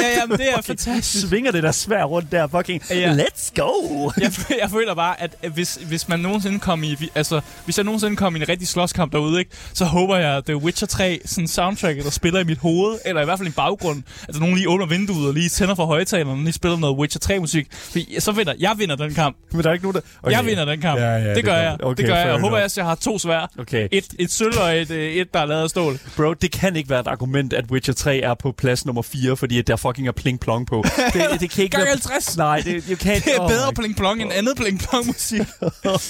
[0.00, 1.28] Ja, jamen, det er Fucking fantastisk.
[1.28, 2.82] Svinger det der svær rundt der, fucking.
[2.90, 3.16] Ja.
[3.16, 4.10] Let's go.
[4.20, 8.16] jeg, jeg føler bare, at hvis, hvis man nogensinde kom i, altså, hvis jeg nogensinde
[8.16, 11.48] kom i en rigtig slåskamp derude, ikke, så håber jeg, at The Witcher 3 sådan
[11.48, 14.68] soundtrack, der spiller i mit hoved, eller i hvert fald i baggrunden, altså nogen lige
[14.68, 17.66] under vinduet og lige tænder for højtalerne, og lige spiller noget Witcher 3 musik.
[17.72, 19.36] For så vinder, jeg vinder den kamp.
[19.52, 20.00] Men der er ikke nogen, der...
[20.22, 20.36] Okay.
[20.36, 21.00] Jeg vinder den kamp.
[21.00, 21.76] Ja, ja, det, det gør jeg.
[21.82, 22.26] Okay, det gør jeg.
[22.26, 23.50] Jeg håber, at jeg har to svær.
[23.58, 23.88] Okay.
[23.92, 25.98] Et, et sølv og et, øh, et, der er lavet af stål.
[26.16, 29.36] Bro, det kan ikke være et argument, at Witcher 3 er på plads nummer 4,
[29.44, 30.84] fordi der fucking er pling plong på.
[31.14, 31.90] Det, det kan ikke Gang være...
[32.02, 32.36] 50.
[32.36, 33.24] Nej, det, you can't...
[33.24, 35.40] Det er oh bedre my- pling plong end andet pling plong musik.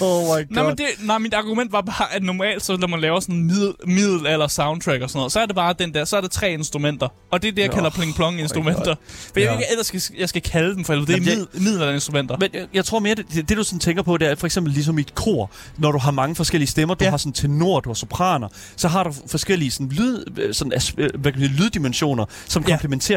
[0.00, 0.44] Oh my god.
[0.50, 3.34] Nej, men det, nej, mit argument var bare, at normalt, så når man laver sådan
[3.34, 6.16] en middel, middel eller soundtrack og sådan noget, så er det bare den der, så
[6.16, 7.08] er det tre instrumenter.
[7.32, 8.94] Og det er det, jeg Nå, kalder pling plong instrumenter.
[9.10, 9.50] For jeg Ja.
[9.52, 12.36] ved ikke, ellers skal, jeg skal kalde dem for, eller det er Jamen, mid, middelalder-instrumenter.
[12.40, 14.46] Men jeg, jeg tror mere, det, det, det du sådan tænker på, det er for
[14.46, 17.10] eksempel ligesom i et kor, når du har mange forskellige stemmer, du Ja.
[17.10, 21.10] har sådan tenor, du har sopraner, så har du forskellige sådan lyd, øh, sådan, øh,
[21.20, 22.68] hvad kan lyddimensioner, som Ja.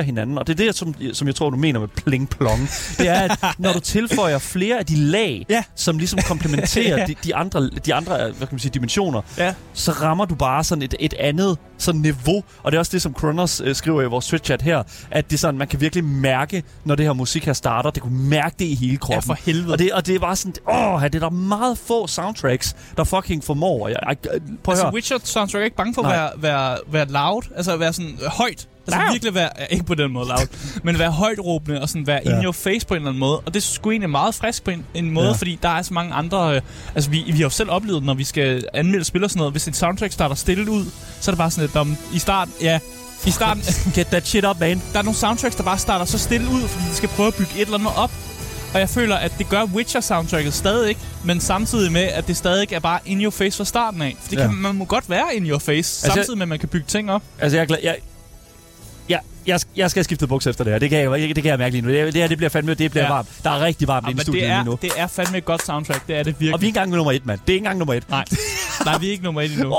[0.07, 0.37] Hinanden.
[0.37, 2.69] Og det er det, som, som jeg tror, du mener med pling plong.
[2.97, 5.63] Det er, at når du tilføjer flere af de lag, Ja.
[5.75, 7.05] som ligesom komplementerer Ja.
[7.05, 9.53] de, de, andre, de andre hvad kan man sige, dimensioner, Ja.
[9.73, 12.43] så rammer du bare sådan et, et andet sådan niveau.
[12.63, 15.33] Og det er også det, som Kronos øh, skriver i vores Twitch-chat her, at det
[15.35, 18.55] er sådan, man kan virkelig mærke, når det her musik her starter, det kunne mærke
[18.59, 19.15] det i hele kroppen.
[19.29, 19.73] Ja, for helvede.
[19.73, 23.03] Og det, og det er bare sådan, åh, det er der meget få soundtracks, der
[23.03, 23.87] fucking formår.
[23.87, 24.93] Jeg, jeg, prøv at Altså, høre.
[24.93, 28.17] Witcher soundtrack er ikke bange for at være, være, være loud, altså at være sådan
[28.23, 28.67] øh, højt.
[28.87, 29.11] Altså Loud.
[29.13, 30.47] virkelig være, ja, ikke på den måde loud,
[30.83, 32.37] men være højt råbende og sådan være ja.
[32.37, 33.39] in your face på en eller anden måde.
[33.39, 35.31] Og det er sgu egentlig meget frisk på en, en måde, Ja.
[35.31, 35.37] ja.
[35.37, 36.55] fordi der er så mange andre...
[36.55, 36.61] Øh,
[36.95, 39.53] altså vi, vi har jo selv oplevet, når vi skal anmelde spil og sådan noget,
[39.53, 40.85] hvis et soundtrack starter stille ud,
[41.19, 42.79] så er det bare sådan lidt, om, i starten, ja,
[43.25, 43.63] i starten,
[43.95, 44.81] Get that shit up, man.
[44.93, 47.33] der er nogle soundtracks, der bare starter så stille ud, fordi de skal prøve at
[47.35, 48.11] bygge et eller andet op.
[48.73, 52.73] Og jeg føler, at det gør Witcher-soundtracket stadig ikke, men samtidig med, at det stadig
[52.73, 54.15] er bare in your face fra starten af.
[54.21, 54.47] For det Ja.
[54.47, 55.75] kan, man må godt være in your face,
[56.05, 57.21] Altså, samtidig med, at man kan bygge ting op.
[57.39, 57.77] Altså, jeg er glad.
[57.83, 57.97] Jeg,
[59.09, 60.79] jeg, jeg, jeg skal skifte bukser efter det her.
[60.79, 61.89] Det kan jeg, det kan jeg mærke lige nu.
[61.93, 63.09] Det, det her det bliver fandme det bliver Ja.
[63.09, 63.15] ja.
[63.15, 63.27] varmt.
[63.43, 64.77] Der er rigtig varmt Ja, inde i studiet det er, lige nu.
[64.81, 66.07] det er fandme et godt soundtrack.
[66.07, 66.53] Det er det virkelig.
[66.53, 67.39] Og vi er ikke engang nummer et, mand.
[67.47, 68.09] Det er ikke engang nummer et.
[68.09, 68.25] Nej,
[68.85, 69.75] nej, vi er ikke nummer et endnu.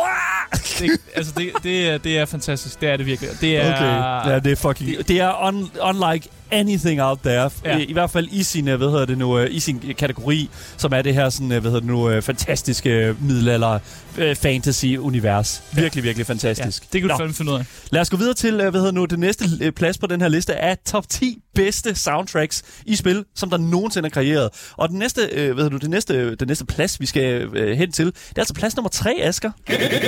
[0.78, 2.80] Det, altså, det, det, er, det er fantastisk.
[2.80, 3.30] Det er det virkelig.
[3.40, 4.30] Det er, Okay.
[4.32, 5.08] Ja, det er fucking...
[5.08, 7.40] Det er un, unlike anything out there.
[7.40, 7.50] Ja.
[7.64, 7.76] Ja.
[7.78, 10.50] I, I hvert fald i sin, øh, hvad hedder det nu, øh, i sin kategori,
[10.76, 13.78] som er det her sådan, øh, hvad hedder det nu, fantastiske middelalder
[14.18, 15.62] øh, fantasy-univers.
[15.72, 16.92] Virkelig, virkelig ja, fantastisk.
[16.92, 17.64] det kan du fandme finde ud af.
[17.90, 19.44] Lad os gå videre til, hvad hedder nu, det næste
[19.76, 24.06] plads på den her liste er top 10 bedste soundtracks i spil, som der nogensinde
[24.06, 24.50] er kreeret.
[24.76, 27.24] Og den næste, øh, hvad hedder nu, det næste, den næste plads, vi skal
[27.56, 29.50] øh, hen til, det er altså plads nummer 3, Asger.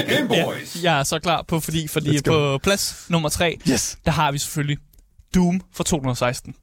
[0.09, 0.83] Game Boys.
[0.83, 3.99] Jeg er så klar på, fordi, fordi på plads nummer tre, Yes.
[4.05, 4.79] der har vi selvfølgelig
[5.35, 6.55] Doom fra 2016.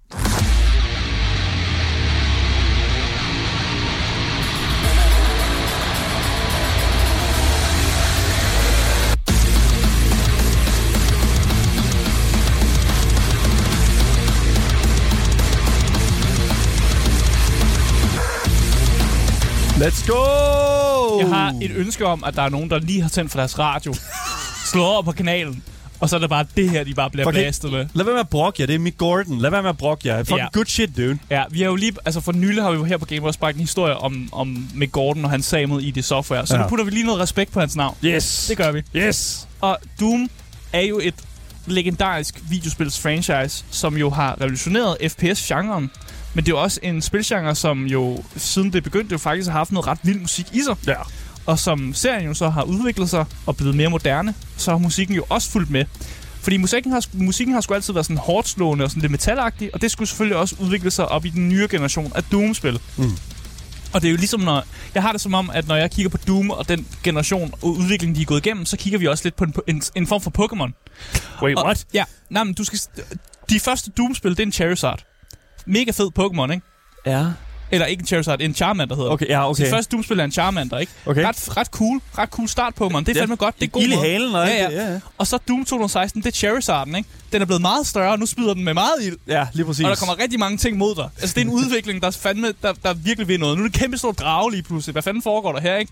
[19.80, 21.19] Let's go!
[21.19, 23.59] Jeg har et ønske om, at der er nogen, der lige har tændt for deres
[23.59, 23.93] radio,
[24.71, 25.63] slået over på kanalen,
[25.99, 27.39] og så er det bare det her, de bare bliver Okay.
[27.41, 27.86] blastet med.
[27.93, 29.39] Lad være med at brokke jer, det er Mick Gordon.
[29.39, 30.17] Lad være med at brokke jer.
[30.19, 30.47] Fucking Ja.
[30.53, 31.19] good shit, dude.
[31.30, 33.38] Ja, vi har jo lige, altså for nylig har vi jo her på Game Boys
[33.38, 36.61] bragt en historie om, om Mick Gordon og hans sag mod ID Software, så Ja.
[36.61, 37.97] nu putter vi lige noget respekt på hans navn.
[38.05, 38.45] Yes.
[38.49, 38.82] Det gør vi.
[38.95, 39.47] Yes.
[39.61, 40.30] Og Doom
[40.73, 41.13] er jo et
[41.65, 45.91] legendarisk videospils-franchise, som jo har revolutioneret FPS-genren.
[46.38, 49.57] Men det er jo også en spilgenre, som jo siden det begyndte, jo faktisk har
[49.57, 50.75] haft noget ret vild musik i sig.
[50.88, 50.95] Ja.
[51.45, 55.15] Og som serien jo så har udviklet sig og blevet mere moderne, så har musikken
[55.15, 55.85] jo også fulgt med.
[56.41, 59.69] Fordi musikken har, musikken har sgu altid været sådan hårdt slående og sådan lidt metalagtig,
[59.73, 62.79] og det skulle selvfølgelig også udvikle sig op i den nye generation af Doom-spil.
[62.97, 63.03] Mm.
[63.93, 64.63] Og det er jo ligesom, når...
[64.95, 67.69] Jeg har det som om, at når jeg kigger på Doom og den generation og
[67.69, 70.21] udviklingen, de er gået igennem, så kigger vi også lidt på en, en, en form
[70.21, 70.71] for Pokémon.
[71.41, 71.85] Wait, Og- what?
[71.93, 72.79] Ja, nej, men du skal...
[73.49, 75.03] De første Doom-spil, det er en Charizard.
[75.68, 76.65] Mega fed Pokémon, ikke?
[77.05, 77.26] Ja.
[77.72, 79.63] Eller ikke en Charizard, en Charmander hedder Okay, ja, okay.
[79.63, 80.91] Det første Doom-spil er en Charmander, ikke?
[81.05, 81.24] Okay.
[81.26, 82.01] Ret, ret cool.
[82.18, 82.99] Ret cool start Pokémon.
[82.99, 83.55] Det er Ja, fandme godt.
[83.59, 84.91] Det er god Ild halen og Ja, ja.
[84.91, 84.99] ja.
[85.18, 87.09] Og så Doom 2016, det er Charizarden, ikke?
[87.32, 89.18] Den er blevet meget større, og nu spyder den med meget ild.
[89.28, 89.86] Ja, lige præcis.
[89.86, 91.09] Og der kommer rigtig mange ting mod dig.
[91.22, 93.57] Altså, det er en udvikling, der, er fandme, der, der virkelig vil noget.
[93.57, 94.91] Nu er det en kæmpe stor drage lige pludselig.
[94.91, 95.91] Hvad fanden foregår der her, ikke?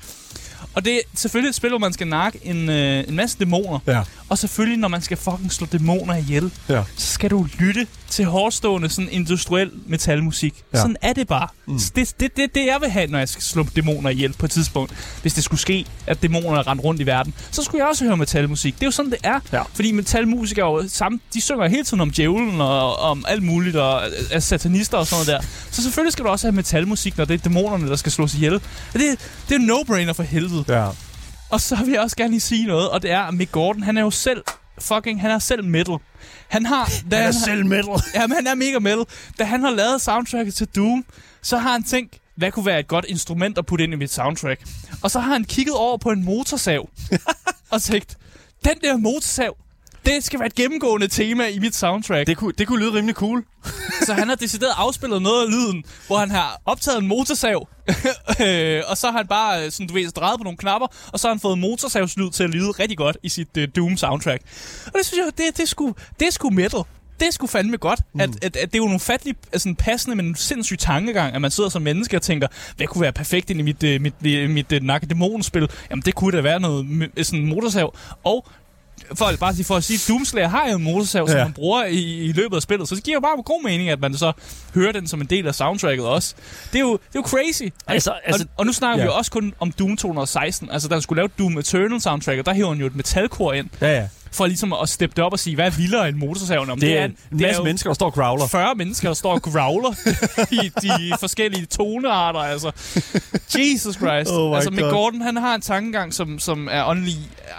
[0.74, 3.80] Og det er selvfølgelig et spil, hvor man skal nakke en, øh, en masse dæmoner.
[3.88, 4.02] Ja.
[4.30, 6.84] Og selvfølgelig, når man skal fucking slå dæmoner ihjel, Ja.
[6.98, 10.64] så skal du lytte til hårdstående sådan industriel metalmusik.
[10.74, 10.78] Ja.
[10.80, 11.48] Sådan er det bare.
[11.68, 11.80] Mm.
[11.96, 14.52] Det, det, det, det jeg vil have, når jeg skal slå dæmoner ihjel på et
[14.52, 14.94] tidspunkt.
[15.22, 18.18] Hvis det skulle ske, at dæmonerne rendte rundt i verden, så skulle jeg også høre
[18.18, 18.74] metalmusik.
[18.76, 19.40] Det er jo sådan, det er.
[19.54, 19.62] Ja.
[19.74, 23.76] Fordi metalmusikere er jo samme, de synger hele tiden om djævlen og om alt muligt,
[23.76, 24.02] og
[24.32, 25.48] er satanister og sådan noget der.
[25.72, 28.54] Så selvfølgelig skal du også have metalmusik, når det er dæmonerne, der skal slås ihjel.
[28.56, 28.62] Og
[28.94, 29.02] Det,
[29.50, 30.66] det er no-brainer for helvede.
[30.68, 30.88] Ja.
[31.56, 33.84] Og så vil jeg også gerne lige sige noget, og det er, at Mick Gordon,
[33.84, 34.44] han er jo selv
[34.80, 35.96] fucking, han er selv metal.
[36.48, 36.86] Han har...
[37.12, 37.94] Da Han er har- selv metal.
[38.16, 39.06] Ja, men han er mega metal.
[39.40, 41.06] Da han har lavet soundtracket til Doom,
[41.42, 44.14] så har han tænkt, hvad kunne være et godt instrument at putte ind i mit
[44.14, 44.62] soundtrack?
[45.04, 46.90] Og så har han kigget over på en motorsav
[47.72, 48.18] og tænkt,
[48.66, 49.58] den der motorsav,
[50.06, 52.28] det skal være et gennemgående tema i mit soundtrack.
[52.28, 53.44] Det kunne, det kunne lyde rimelig cool.
[54.06, 57.68] Så han har decideret afspillet noget af lyden, hvor han har optaget en motorsav,
[58.46, 61.20] øh, og så har han bare, øh, sådan, du ved, drejet på nogle knapper, og
[61.20, 64.42] så har han fået motorsavslyd til at lyde rigtig godt i sit uh, Doom-soundtrack.
[64.86, 66.80] Og det synes jeg, det, det, sgu, det sgu metal.
[67.20, 68.20] Det sgu fandme godt, mm.
[68.20, 71.36] at, at, at det er jo nogle fattelig, altså en passende, men en sindssyg tankegang,
[71.36, 72.48] at man sidder som menneske og tænker,
[72.78, 75.70] hvad kunne være perfekt ind i mit, uh, mit, mit, mit uh, Nakkedæmon-spil?
[75.90, 77.96] Jamen, det kunne da være noget sådan en motorsav.
[78.24, 78.48] Og
[79.14, 81.44] for, bare for at sige, Doomslayer har jo en motorsav, som Ja.
[81.44, 84.00] man bruger i, i løbet af spillet, så det giver jo bare god mening, at
[84.00, 84.32] man så
[84.74, 86.36] hører den som en del af soundtracket også.
[86.74, 87.62] Det er jo, det er jo crazy.
[87.88, 89.04] Altså- altså- og, og nu snakker ja.
[89.04, 90.70] vi jo også kun om Doom 216.
[90.72, 93.54] Altså, da han skulle lave Doom Eternal soundtrack, og der hæver han jo et metalkor
[93.54, 94.08] ind, Ja, ja.
[94.36, 96.70] For ligesom at steppe det op og sige, hvad er vildere end motorsaven?
[96.70, 98.48] Om Det er en masse jo mennesker, der står og growler.
[98.48, 99.94] 40 mennesker, der står og growler
[100.64, 102.72] i de forskellige tonearter, altså.
[103.58, 104.32] Jesus Christ.
[104.32, 104.82] Oh altså, Mick.
[104.84, 107.16] Gordon, han har en tankegang, som, som er åndelig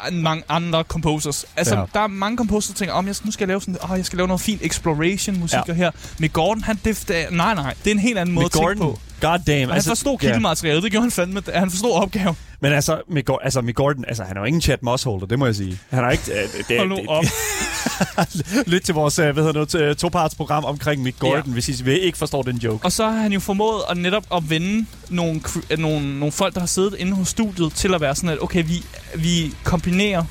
[0.09, 1.45] end mange andre composers.
[1.57, 1.83] Altså, Ja.
[1.95, 4.07] der er mange composers, der tænker, om jeg, nu skal jeg lave sådan, åh, jeg
[4.07, 5.72] skal lave noget fint exploration-musik Ja.
[5.72, 5.91] her.
[6.18, 8.61] Mick Gordon, han, det, det, nej, nej, det er en helt anden måde Mick at
[8.61, 8.95] tænke Gordon.
[8.95, 9.01] på.
[9.21, 9.69] God damn.
[9.69, 11.43] Og han forstod kildematerialet, det gjorde han fandme.
[11.55, 12.37] Han forstod opgaven.
[12.61, 15.47] Men altså, Gordon, altså, Mick Gordon, altså, han er jo ingen chat mossholder, det må
[15.47, 15.79] jeg sige.
[15.91, 16.33] Han har ikke...
[16.33, 17.25] Øh, det, Hold nu det, op.
[18.73, 21.53] Lyt til vores øh, hvad hedder det, to- topartsprogram omkring Mick Gordon, Ja.
[21.53, 22.85] hvis I ikke forstår den joke.
[22.85, 25.41] Og så har han jo formået at netop at vende nogle,
[25.71, 28.43] øh, nogle, nogle folk, der har siddet inde hos studiet, til at være sådan, at
[28.43, 30.25] okay, vi, vi kombinerer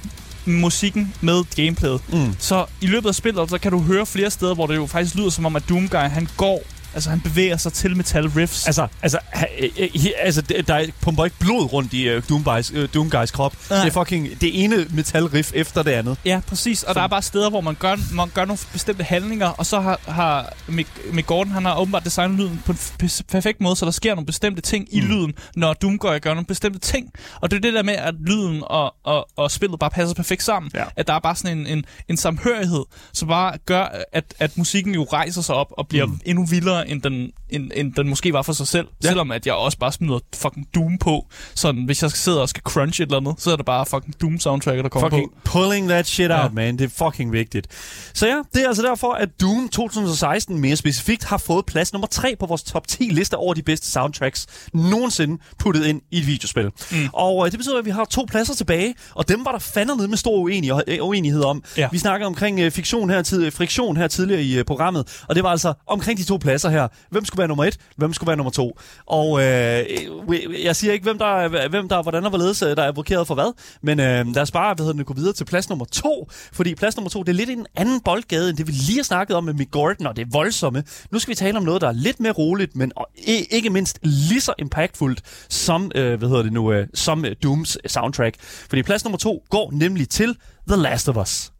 [0.45, 2.01] musikken med gameplayet.
[2.13, 2.35] Mm.
[2.39, 5.15] Så i løbet af spillet, så kan du høre flere steder, hvor det jo faktisk
[5.15, 6.61] lyder som om, at Doomguy, han går
[6.95, 8.67] Altså, han bevæger sig til metal riffs.
[8.67, 12.85] Altså, altså, ha, øh, øh, altså der pumper ikke blod rundt i uh, Doomguys, uh,
[12.93, 13.55] Doomguys krop.
[13.69, 13.79] Nej.
[13.79, 16.17] Det er fucking det ene metalriff efter det andet.
[16.25, 16.83] Ja, præcis.
[16.83, 19.79] Og der er bare steder, hvor man gør, man gør nogle bestemte handlinger, og så
[19.79, 23.85] har, har Mick, Mick Gordon, han har åbenbart designet lyden på en perfekt måde, så
[23.85, 27.11] der sker nogle bestemte ting i lyden, når Doomguy gør nogle bestemte ting.
[27.41, 30.43] Og det er det der med, at lyden og, og, og spillet bare passer perfekt
[30.43, 30.71] sammen.
[30.73, 30.83] Ja.
[30.95, 32.83] At der er bare sådan en, en, en samhørighed,
[33.13, 36.19] som bare gør, at, at musikken jo rejser sig op og bliver mm.
[36.25, 38.87] endnu vildere, end den, end, end den måske var for sig selv.
[38.87, 39.07] Ja.
[39.07, 39.09] Ja.
[39.09, 41.27] Selvom at jeg også bare smider fucking Doom på.
[41.55, 43.85] Sådan, hvis jeg skal sidde og skal crunch et eller andet, så er det bare
[43.85, 45.39] fucking Doom-soundtracket, der kommer Fucking på.
[45.43, 46.43] pulling that shit Ja.
[46.43, 46.77] out, man.
[46.77, 47.67] Det er fucking vigtigt.
[48.13, 52.07] Så ja, det er altså derfor, at Doom 2016 mere specifikt har fået plads nummer
[52.07, 56.27] 3 på vores top 10 liste over de bedste soundtracks nogensinde puttet ind i et
[56.27, 56.65] videospil.
[56.91, 56.97] Mm.
[57.13, 60.07] Og øh, det betyder, at vi har to pladser tilbage, og dem var der fandme
[60.07, 61.63] med stor uenighed, øh, uenighed om.
[61.77, 61.87] Ja.
[61.91, 65.43] Vi snakker omkring øh, fiktion her tid, friktion her tidligere i øh, programmet, og det
[65.43, 66.74] var altså omkring de to pladser her.
[67.09, 67.77] Hvem skulle være nummer et?
[67.97, 68.79] Hvem skulle være nummer to?
[69.05, 72.77] Og øh, øh, øh jeg siger ikke, hvem der, hvem der hvordan og hvorledes øh,
[72.77, 75.33] der er blokeret for hvad, men øh, lad os bare hvad hedder det, gå videre
[75.33, 78.57] til plads nummer to, fordi plads nummer to, det er lidt en anden boldgade, end
[78.57, 80.83] det vi lige har snakket om med Mick Gordon, og det voldsomme.
[81.11, 83.09] Nu skal vi tale om noget, der er lidt mere roligt, men og,
[83.51, 88.35] ikke mindst lige så impactfuldt som, øh, hvad hedder det nu, øh, som Dooms soundtrack.
[88.39, 91.54] Fordi plads nummer to går nemlig til The Last of Us.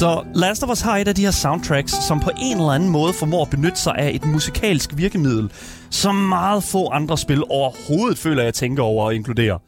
[0.00, 2.88] Så Last of Us har et af de her soundtracks, som på en eller anden
[2.88, 5.50] måde formår at benytte sig af et musikalsk virkemiddel,
[5.90, 9.58] som meget få andre spil overhovedet føler, jeg tænker over at inkludere.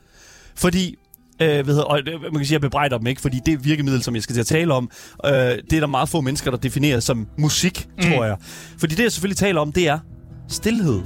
[0.55, 0.97] Fordi
[1.41, 4.03] Øh, hedder, og øh, man kan sige, at jeg bebrejder dem ikke, fordi det virkemiddel,
[4.03, 4.91] som jeg skal til at tale om,
[5.26, 8.03] øh, det er der meget få mennesker, der definerer som musik, mm.
[8.03, 8.37] tror jeg.
[8.78, 9.99] Fordi det, jeg selvfølgelig taler om, det er
[10.49, 11.03] stillhed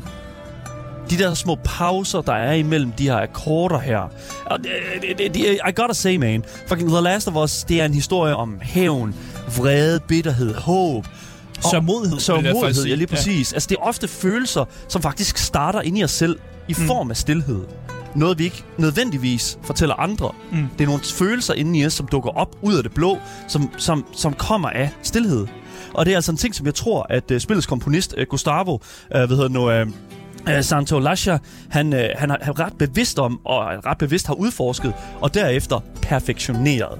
[1.10, 4.00] de der små pauser, der er imellem de her akkorder her.
[4.46, 6.44] Og det, det, det, I gotta say, man.
[6.68, 9.14] Fucking The Last of Us, det er en historie om hævn,
[9.56, 11.06] vrede, bitterhed, håb.
[11.70, 13.52] Sørgmodighed, Sørgmodighed, ja, lige præcis.
[13.52, 13.56] Ja.
[13.56, 16.38] Altså, det er ofte følelser, som faktisk starter inde i os selv
[16.68, 16.86] i Mm.
[16.86, 17.60] form af stillhed.
[18.14, 20.30] Noget, vi ikke nødvendigvis fortæller andre.
[20.52, 20.66] Mm.
[20.78, 23.70] Det er nogle følelser inde i os, som dukker op ud af det blå, som,
[23.78, 25.46] som, som kommer af stillhed.
[25.94, 28.72] Og det er altså en ting, som jeg tror, at uh, spillets komponist uh, Gustavo,
[28.74, 28.80] uh,
[29.10, 29.88] hvad hedder nu, uh,
[30.54, 31.38] uh, Santo Lascia,
[31.70, 36.98] han, uh, han, er, ret bevidst om, og ret bevidst har udforsket, og derefter perfektioneret.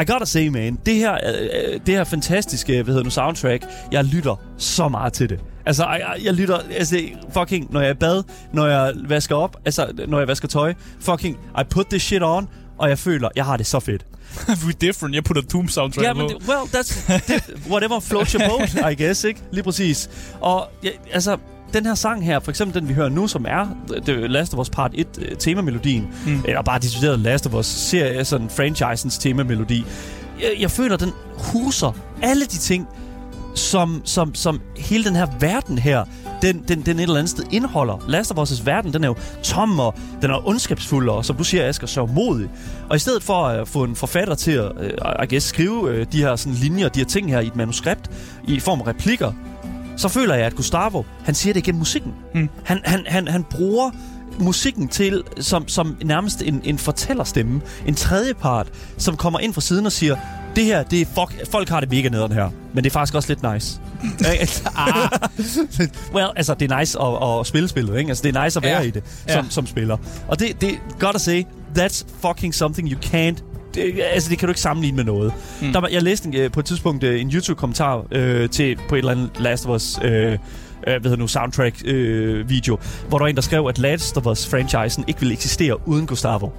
[0.00, 4.04] I gotta say, man, det her, uh, det her fantastiske, hvad hedder nu, soundtrack, jeg
[4.04, 5.40] lytter så meget til det.
[5.66, 7.00] Altså, jeg, jeg, jeg lytter, altså,
[7.38, 8.22] fucking, når jeg er bad,
[8.52, 12.48] når jeg vasker op, altså, når jeg vasker tøj, fucking, I put this shit on,
[12.78, 14.06] og jeg føler, jeg har det så fedt.
[14.62, 15.14] We're different.
[15.14, 16.18] Jeg putter Doom soundtrack Ja, på.
[16.18, 19.40] men det, well, that's det, whatever floats your boat, I guess, ikke?
[19.52, 20.10] Lige præcis.
[20.40, 21.36] Og ja, altså,
[21.74, 23.66] den her sang her, for eksempel den, vi hører nu, som er
[24.06, 26.42] The Last of Us Part 1 uh, temamelodien, mm.
[26.44, 29.84] eller bare decideret Last of Us serie, sådan franchisens temamelodi,
[30.40, 31.92] jeg, jeg føler, den huser
[32.22, 32.88] alle de ting,
[33.54, 36.04] som, som, som hele den her verden her,
[36.42, 38.04] den, den, den et eller andet sted indeholder.
[38.08, 41.44] Last of Us' verden, den er jo tom, og den er ondskabsfuld, og som du
[41.44, 42.48] siger, Asger, så modig.
[42.88, 46.06] Og i stedet for at få en forfatter til at, uh, I guess, skrive uh,
[46.12, 48.10] de her sådan, linjer, de her ting her i et manuskript,
[48.48, 49.32] i form af replikker,
[50.00, 52.12] så føler jeg, at Gustavo, han siger det gennem musikken.
[52.34, 52.48] Mm.
[52.64, 53.90] Han, han, han, han bruger
[54.38, 58.66] musikken til som, som nærmest en, en fortællerstemme, en tredje part,
[58.98, 60.16] som kommer ind fra siden og siger,
[60.56, 63.14] det her, det er fuck, folk har det mega nederen her, men det er faktisk
[63.14, 63.80] også lidt nice.
[64.76, 65.10] ah.
[66.14, 68.08] well, altså, det er nice at, at spille spillet, ikke?
[68.08, 68.86] Altså, det er nice at være Ja.
[68.86, 69.50] i det som, Ja.
[69.50, 69.96] som spiller.
[70.28, 71.44] Og det, det gotta say,
[71.78, 73.42] that's fucking something you can't
[73.74, 75.32] det, altså, det kan du ikke sammenligne med noget.
[75.62, 75.72] Mm.
[75.72, 78.94] Der var, jeg læste en, øh, på et tidspunkt øh, en YouTube-kommentar øh, til på
[78.94, 80.38] et eller andet Last of Us øh,
[80.86, 84.26] øh, hvad nu, soundtrack-video, øh, video, hvor der var en, der skrev, at Last of
[84.26, 86.50] Us-franchisen ikke ville eksistere uden Gustavo.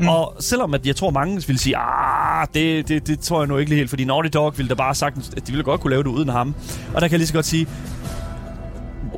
[0.00, 0.08] Mm.
[0.08, 3.56] Og selvom at jeg tror, mange ville sige, ah, det, det, det tror jeg nu
[3.56, 5.90] ikke lige helt, fordi Naughty Dog ville da bare sagtens, at de ville godt kunne
[5.90, 6.54] lave det uden ham.
[6.94, 7.66] Og der kan jeg lige så godt sige,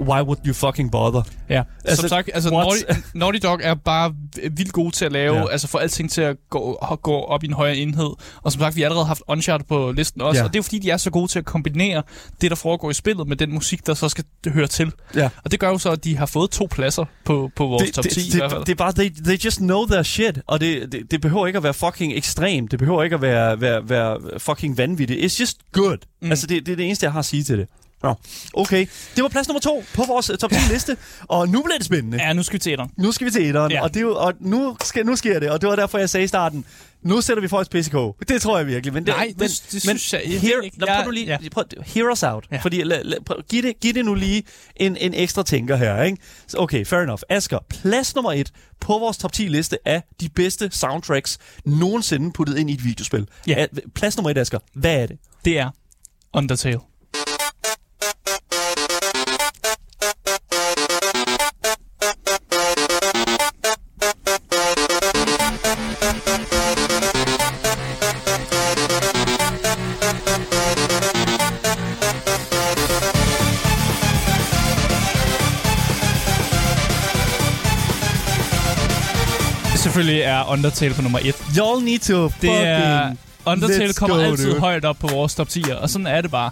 [0.00, 1.22] why would you fucking bother?
[1.48, 2.66] Ja, Altså, som sagt, altså what?
[2.66, 4.14] Naughty, Naughty Dog er bare
[4.56, 5.48] vildt gode til at lave, Ja.
[5.50, 8.10] altså få alting til at gå, gå op i en højere enhed.
[8.42, 10.44] Og som sagt, vi har allerede haft Uncharted på listen også, Ja.
[10.44, 12.02] og det er jo fordi, de er så gode til at kombinere
[12.40, 14.92] det, der foregår i spillet, med den musik, der så skal høre til.
[15.16, 15.28] Ja.
[15.44, 17.94] Og det gør jo så, at de har fået to pladser på, på vores det,
[17.94, 18.64] top 10 det, i hvert det, fald.
[18.64, 21.56] det er bare, they, they just know their shit, og det, det, det behøver ikke
[21.56, 22.70] at være fucking ekstremt.
[22.70, 25.20] Det behøver ikke at være, være, være fucking vanvittigt.
[25.32, 25.96] It's just good.
[26.22, 26.30] Mm.
[26.30, 27.68] Altså, det, det er det eneste, jeg har at sige til det.
[28.02, 28.14] Nå,
[28.54, 28.86] okay.
[29.16, 30.96] Det var plads nummer to på vores uh, top 10 liste,
[31.28, 32.18] og nu bliver det spændende.
[32.22, 32.90] Ja, nu skal vi til etteren.
[32.98, 33.82] Nu skal vi til etteren, Ja.
[33.82, 36.24] og, det er og nu, skal, nu sker det, og det var derfor, jeg sagde
[36.24, 36.64] i starten,
[37.02, 38.28] nu sætter vi faktisk PCK.
[38.28, 38.94] Det tror jeg virkelig.
[38.94, 40.78] Men det, Nej, det- men, det men synes jeg- jeg hear, ikke.
[40.78, 41.38] Nå, prøv nu lige, ja.
[41.52, 42.46] prøv, hear us out.
[42.52, 42.56] Ja.
[42.56, 44.42] Fordi, la, la, prøv, giv, det, giv det nu lige
[44.76, 46.02] en, en ekstra tænker her.
[46.02, 46.18] Ikke?
[46.48, 47.20] Så, okay, fair enough.
[47.28, 52.58] Asger, plads nummer et på vores top 10 liste af de bedste soundtracks nogensinde puttet
[52.58, 53.28] ind i et videospil.
[53.46, 53.66] Ja.
[53.94, 54.58] Plads nummer et, Asger.
[54.74, 55.18] Hvad er det?
[55.44, 55.70] Det er
[56.34, 56.78] Undertale.
[80.10, 81.34] Selvfølgelig er Undertale på nummer 1.
[81.34, 83.02] Y'all need to Det er...
[83.02, 83.18] fucking...
[83.46, 84.60] Undertale kommer go, altid dude.
[84.60, 86.50] højt op på vores top 10'er, og sådan er det bare.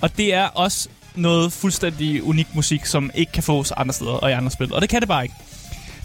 [0.00, 4.30] Og det er også noget fuldstændig unik musik, som ikke kan fås andre steder og
[4.30, 4.74] i andre spil.
[4.74, 5.34] Og det kan det bare ikke.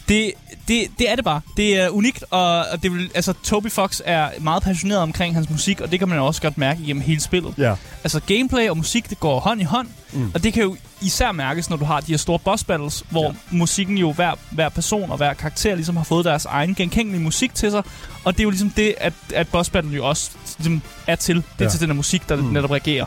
[0.10, 0.32] Det,
[0.68, 1.42] det, det er det bare.
[1.58, 5.50] Det er unikt, og og det vil, altså, Toby Fox er meget passioneret omkring hans
[5.50, 7.54] musik, og det kan man også godt mærke igennem hele spillet.
[7.58, 7.76] Ja.
[8.04, 10.32] Altså gameplay og musik, det går hånd i hånd, mm.
[10.34, 10.76] og det kan jo
[11.06, 13.32] især mærkes, når du har de her store boss battles, hvor Ja.
[13.52, 17.56] musikken jo, hver, hver person og hver karakter ligesom har fået deres egen genkendelige musik
[17.56, 17.84] til sig,
[18.24, 21.36] og det er jo ligesom det, at, at boss battle jo også ligesom er til.
[21.36, 21.70] Det er Ja.
[21.70, 22.44] til den her musik, der Mm.
[22.44, 23.06] netop reagerer.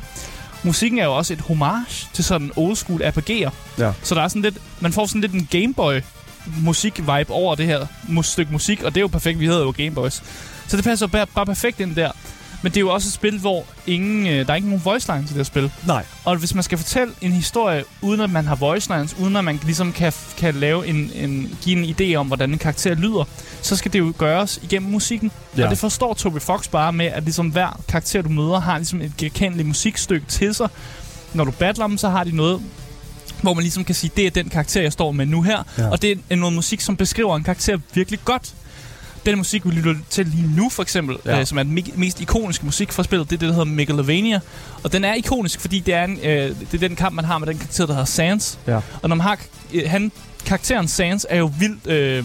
[0.63, 3.51] Musikken er jo også et homage til sådan old school RPG'er.
[3.79, 3.93] Ja.
[4.03, 6.01] Så der er sådan lidt, man får sådan lidt en Gameboy
[6.63, 9.75] musik-vibe over det her mus- stykke musik, og det er jo perfekt, vi hedder jo
[9.77, 10.23] Gameboys.
[10.67, 12.11] Så det passer bare, bare perfekt ind der.
[12.63, 15.13] Men det er jo også et spil, hvor ingen, øh, der er ikke nogen voice
[15.13, 15.73] line til det her spil.
[15.87, 16.05] Nej.
[16.25, 19.45] Og hvis man skal fortælle en historie, uden at man har voice lines, uden at
[19.45, 23.25] man ligesom kan, kan lave en, en, give en idé om, hvordan en karakter lyder,
[23.63, 25.31] så skal det jo gøres igennem musikken.
[25.57, 25.65] Ja.
[25.65, 29.03] Og det forstår Toby Fox bare med, at ligesom hver karakter, du møder, har ligesom
[29.03, 30.69] et genkendeligt musikstykke til sig.
[31.35, 32.63] Når du battler dem, så har de noget,
[33.43, 35.63] hvor man ligesom kan sige, det er den karakter, jeg står med nu her.
[35.79, 35.91] Ja.
[35.91, 38.55] Og det er noget musik, som beskriver en karakter virkelig godt.
[39.27, 41.41] Den musik, vi lytter til lige nu, for eksempel, Ja.
[41.41, 43.65] øh, som er den me- mest ikoniske musik fra spillet, det er det, der hedder
[43.75, 44.41] Megalovania.
[44.83, 47.39] Og den er ikonisk, fordi det er, en, øh, det er den kamp, man har
[47.39, 48.59] med den karakter, der hedder Sans.
[48.67, 48.77] Ja.
[48.77, 49.39] Og når man har...
[49.75, 50.13] Øh, han,
[50.47, 51.87] karakteren Sans er jo vildt...
[51.87, 52.25] Øh,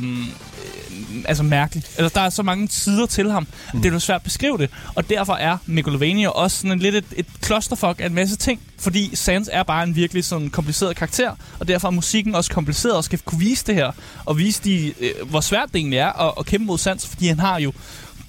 [1.26, 1.84] altså mærkelig.
[1.97, 3.82] Altså, der er så mange sider til ham, mm.
[3.82, 4.70] det er jo svært at beskrive det.
[4.95, 8.61] Og derfor er Megalovania også sådan en, lidt et, et clusterfuck af en masse ting.
[8.80, 12.95] Fordi Sans er bare en virkelig sådan kompliceret karakter, og derfor er musikken også kompliceret
[12.95, 13.91] og skal kunne vise det her.
[14.26, 17.28] Og vise, de, øh, hvor svært det egentlig er at, at kæmpe mod Sans, fordi
[17.28, 17.74] han har jo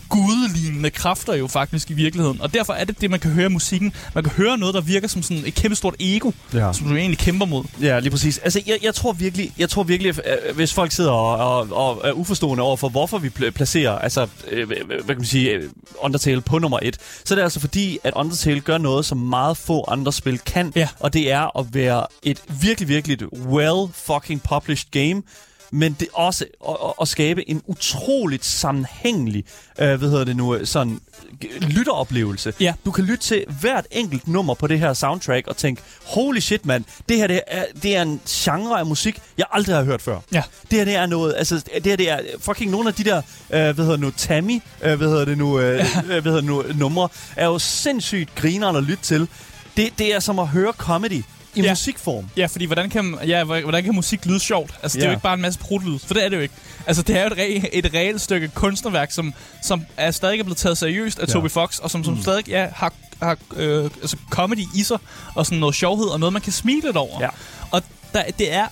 [0.09, 2.41] gudelignende kræfter jo faktisk i virkeligheden.
[2.41, 3.93] Og derfor er det det, man kan høre i musikken.
[4.15, 6.73] Man kan høre noget, der virker som sådan et kæmpe stort ego, Ja.
[6.73, 7.65] som du egentlig kæmper mod.
[7.81, 8.39] Ja, lige præcis.
[8.39, 10.15] Altså, jeg, jeg tror virkelig, jeg tror virkelig,
[10.49, 13.99] øh, hvis folk sidder og, og, og er uforstående over for, hvorfor vi pl- placerer,
[13.99, 17.43] altså, øh, hvad hvad kan man sige, øh, Undertale på nummer et, så er det
[17.43, 20.89] altså fordi, at Undertale gør noget, som meget få andre spil kan, Ja.
[21.01, 25.23] og det er at være et virkelig, virkelig well fucking published game,
[25.75, 29.45] men det er også at, at, skabe en utroligt sammenhængelig,
[29.79, 31.01] øh, hvad hedder det nu, øh, sådan
[31.61, 32.53] lytteroplevelse.
[32.61, 32.75] Ja.
[32.85, 36.67] Du kan lytte til hvert enkelt nummer på det her soundtrack og tænke, holy shit
[36.67, 40.03] mand, det her det er, det er en genre af musik, jeg aldrig har hørt
[40.03, 40.21] før.
[40.33, 40.43] Ja.
[40.71, 43.17] Det her det er noget, altså det her det er fucking nogle af de der,
[43.17, 46.41] øh, hvad hedder det nu, Tammy, øh, hvad hedder det nu, øh, øh, hvad hedder
[46.41, 49.29] det nu, numre, er jo sindssygt grineren at lytte til.
[49.77, 51.23] Det, det er som at høre comedy
[51.55, 51.71] i Ja.
[51.71, 52.29] musikform.
[52.37, 54.75] Ja, fordi hvordan kan, ja, hvordan kan musik lyde sjovt?
[54.83, 56.55] Altså, det er jo ikke bare en masse prutlyd, for det er det jo ikke.
[56.87, 60.43] Altså, det er jo et, re- et reelt stykke kunstnerværk, som, som er stadig er
[60.45, 61.33] blevet taget seriøst af ja.
[61.33, 62.23] Toby Fox, og som, som mm.
[62.23, 62.93] stadig ja, har,
[63.23, 64.99] har øh, altså comedy i sig,
[65.35, 67.21] og sådan noget sjovhed, og noget, man kan smile lidt over.
[67.21, 67.29] Ja.
[67.71, 67.83] Og
[68.13, 68.67] der, det er,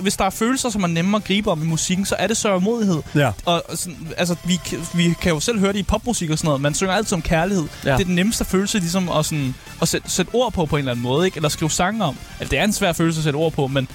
[0.00, 2.36] hvis der er følelser, som er nemme at gribe om i musikken, så er det
[2.36, 3.02] sørgmodighed.
[3.14, 3.32] Ja.
[3.44, 4.60] Og sådan, altså, vi,
[4.94, 6.60] vi kan jo selv høre det i popmusik og sådan noget.
[6.60, 7.64] Man synger altid om kærlighed.
[7.84, 7.90] Ja.
[7.90, 7.96] Ja.
[7.96, 10.78] Det er den nemmeste følelse ligesom at, sådan, at sætte, sætte ord på på en
[10.78, 11.26] eller anden måde.
[11.26, 11.36] Ikke?
[11.36, 12.16] Eller skrive sange om.
[12.40, 13.88] Altså, det er en svær følelse at sætte ord på, men,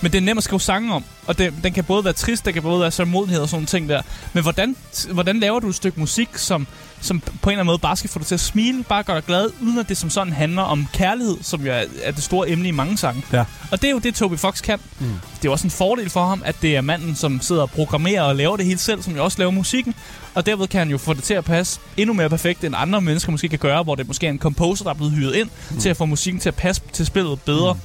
[0.00, 1.04] men det er nemt at skrive sange om.
[1.26, 3.66] Og det, den kan både være trist, den kan både være sørgmodighed og sådan nogle
[3.66, 4.02] ting der.
[4.32, 4.76] Men hvordan,
[5.10, 6.66] hvordan laver du et stykke musik, som,
[7.00, 9.16] som på en eller anden måde bare skal få dig til at smile, bare gøre
[9.16, 12.22] dig glad, uden at det som sådan handler om kærlighed, som jo er, er det
[12.22, 13.24] store emne i mange sange.
[13.32, 13.44] Ja.
[13.70, 14.78] Og det er jo det, Toby Fox kan.
[14.98, 15.06] Mm.
[15.06, 17.70] Det er jo også en fordel for ham, at det er manden, som sidder og
[17.70, 19.94] programmerer og laver det hele selv, som jo også laver musikken.
[20.34, 23.00] Og derved kan han jo få det til at passe endnu mere perfekt, end andre
[23.00, 25.48] mennesker måske kan gøre, hvor det måske er en composer, der er blevet hyret ind
[25.70, 25.78] mm.
[25.78, 27.74] til at få musikken til at passe til spillet bedre.
[27.74, 27.80] Mm.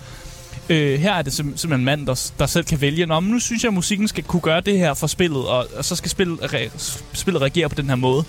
[0.69, 3.31] Øh, her er det sim- simpelthen en mand, der, der selv kan vælge, Nå, men
[3.31, 5.95] nu synes jeg, at musikken skal kunne gøre det her for spillet, og, og så
[5.95, 8.23] skal spillet, re- spillet reagere på den her måde.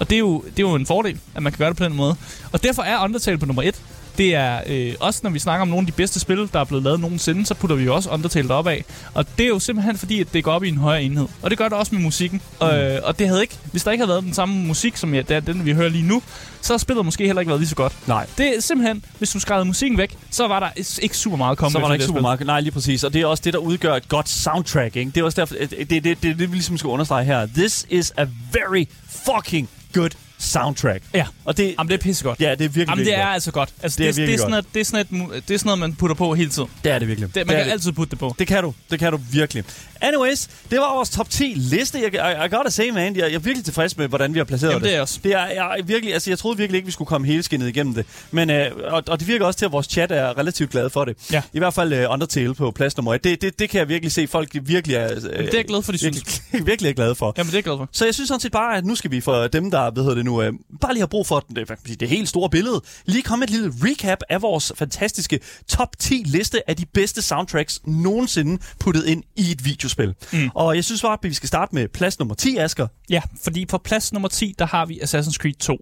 [0.00, 1.84] Og det er, jo, det er jo en fordel, at man kan gøre det på
[1.84, 2.16] den måde.
[2.52, 3.82] Og derfor er Undertale på nummer et.
[4.20, 6.60] Det Det er øh, også, når vi snakker om nogle af de bedste spil, der
[6.60, 8.84] er blevet lavet nogensinde, så putter vi jo også Undertale op af.
[9.14, 11.28] Og det er jo simpelthen fordi, at det går op i en højere enhed.
[11.42, 12.40] Og det gør det også med musikken.
[12.60, 12.66] Mm.
[12.66, 15.28] Øh, og det havde ikke, hvis der ikke havde været den samme musik, som jeg,
[15.28, 16.22] der, den vi hører lige nu,
[16.60, 18.08] så har spillet måske heller ikke været lige så godt.
[18.08, 18.26] Nej.
[18.38, 21.72] Det er simpelthen, hvis du skrædede musikken væk, så var der ikke super meget kommet
[21.72, 22.46] Så var der ikke det super meget.
[22.46, 23.04] Nej, lige præcis.
[23.04, 25.10] Og det er også det, der udgør et godt soundtrack, ikke?
[25.10, 27.46] Det er også derfor, det, det, det, det, det, det vi ligesom skal understrege her.
[27.46, 30.10] This is a very fucking good
[30.40, 31.02] soundtrack.
[31.14, 31.26] Ja.
[31.44, 32.40] Og det, Jamen, det er pissegodt.
[32.40, 33.34] ja, det er virkelig, Jamen, det er godt.
[33.34, 33.68] altså godt.
[33.82, 35.54] Altså, Det er det, det, virkelig er sådan noget, det, er sådan et, mu- det
[35.54, 36.68] er sådan noget, man putter på hele tiden.
[36.84, 37.34] Det er det virkelig.
[37.34, 38.34] Det, man er kan altid putte det på.
[38.38, 38.74] Det kan du.
[38.90, 39.64] Det kan du virkelig.
[40.00, 41.98] Anyways, det var vores top 10 liste.
[41.98, 44.44] Jeg, I, I gotta say, man, jeg, jeg er virkelig tilfreds med, hvordan vi har
[44.44, 44.90] placeret Jamen, det.
[44.90, 45.20] det er også.
[45.22, 47.94] Det er, jeg, virkelig, altså, jeg troede virkelig ikke, vi skulle komme hele skinnet igennem
[47.94, 48.06] det.
[48.30, 51.04] Men, øh, og, og, det virker også til, at vores chat er relativt glad for
[51.04, 51.16] det.
[51.32, 51.42] Ja.
[51.52, 53.24] I hvert fald uh, Undertale på plads nummer 1.
[53.24, 55.82] Det, det, det kan jeg virkelig se, folk virkelig er, øh, det er jeg glad
[55.82, 56.16] for, de synes.
[56.16, 57.34] virkelig, virkelig er glade for.
[57.36, 57.88] Jamen, det er jeg glad for.
[57.92, 60.24] Så jeg synes sådan set bare, at nu skal vi for dem, der hedder det
[60.24, 63.44] nu, øh, bare lige har brug for det, sige, det helt store billede, lige komme
[63.44, 69.06] et lille recap af vores fantastiske top 10 liste af de bedste soundtracks nogensinde puttet
[69.06, 69.64] ind i et
[69.98, 70.40] videospil.
[70.40, 70.50] Mm.
[70.54, 72.86] Og jeg synes bare, at vi skal starte med plads nummer 10, Asger.
[73.10, 75.76] Ja, fordi på plads nummer 10, der har vi Assassin's Creed 2.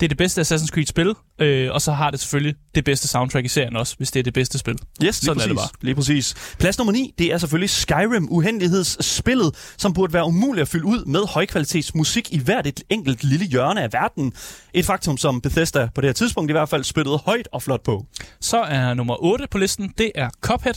[0.00, 3.44] Det er det bedste Assassin's Creed-spil, øh, og så har det selvfølgelig det bedste soundtrack
[3.44, 4.72] i serien også, hvis det er det bedste spil.
[4.74, 5.48] Yes, lige Sådan er præcis.
[5.48, 5.68] det bare.
[5.80, 6.34] Lige præcis.
[6.58, 11.04] Plads nummer 9, det er selvfølgelig Skyrim, uhendighedsspillet, som burde være umuligt at fylde ud
[11.04, 14.32] med højkvalitets musik i hvert et enkelt lille hjørne af verden.
[14.74, 17.82] Et faktum, som Bethesda på det her tidspunkt i hvert fald spillede højt og flot
[17.84, 18.06] på.
[18.40, 20.74] Så er nummer 8 på listen, det er Cuphead.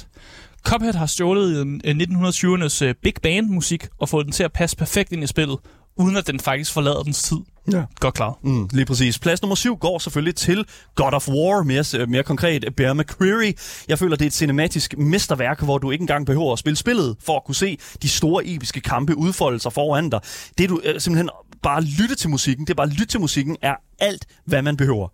[0.66, 4.78] Cuphead har stjålet øh, 1920'ernes øh, big band musik og fået den til at passe
[4.78, 5.58] perfekt ind i spillet,
[5.98, 7.38] uden at den faktisk forlader dens tid.
[7.72, 7.84] Ja.
[8.00, 8.36] Godt klaret.
[8.44, 9.20] Mm, lige præcis.
[9.20, 13.52] Plads nummer syv går selvfølgelig til God of War, mere, mere konkret Bear McCreary.
[13.88, 17.16] Jeg føler, det er et cinematisk mesterværk, hvor du ikke engang behøver at spille spillet,
[17.20, 20.20] for at kunne se de store episke kampe udfolde sig foran dig.
[20.58, 21.30] Det du øh, simpelthen
[21.64, 25.08] bare lytte til musikken, det er bare lytte til musikken, er alt, hvad man behøver.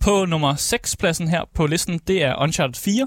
[0.00, 3.06] På nummer 6 pladsen her på listen, det er Uncharted 4.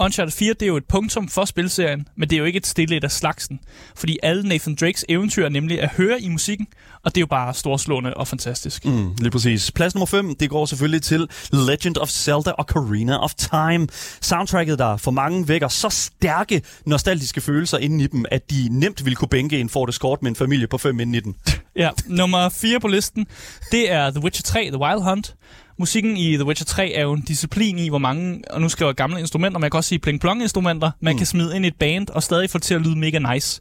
[0.00, 2.66] Uncharted 4, det er jo et punktum for spilserien, men det er jo ikke et
[2.66, 3.60] stille et af slagsen.
[3.96, 6.66] Fordi alle Nathan Drakes eventyr er nemlig at høre i musikken,
[7.04, 8.84] og det er jo bare storslående og fantastisk.
[8.84, 9.14] Mm.
[9.18, 9.70] Lige præcis.
[9.70, 13.88] Plads nummer 5, det går selvfølgelig til Legend of Zelda og Ocarina of Time.
[14.20, 19.04] Soundtracket, der for mange vækker så stærke nostalgiske følelser inden i dem, at de nemt
[19.04, 21.36] ville kunne bænke en Ford Escort med en familie på 5 inden i den.
[21.76, 23.26] Ja, nummer 4 på listen,
[23.72, 25.34] det er The Witcher 3, The Wild Hunt.
[25.78, 28.84] Musikken i The Witcher 3 er jo en disciplin i, hvor mange, og nu skal
[28.84, 31.18] jeg gamle instrumenter, man kan også sige pling-plong instrumenter, man mm.
[31.18, 33.60] kan smide ind i et band og stadig få det til at lyde mega nice.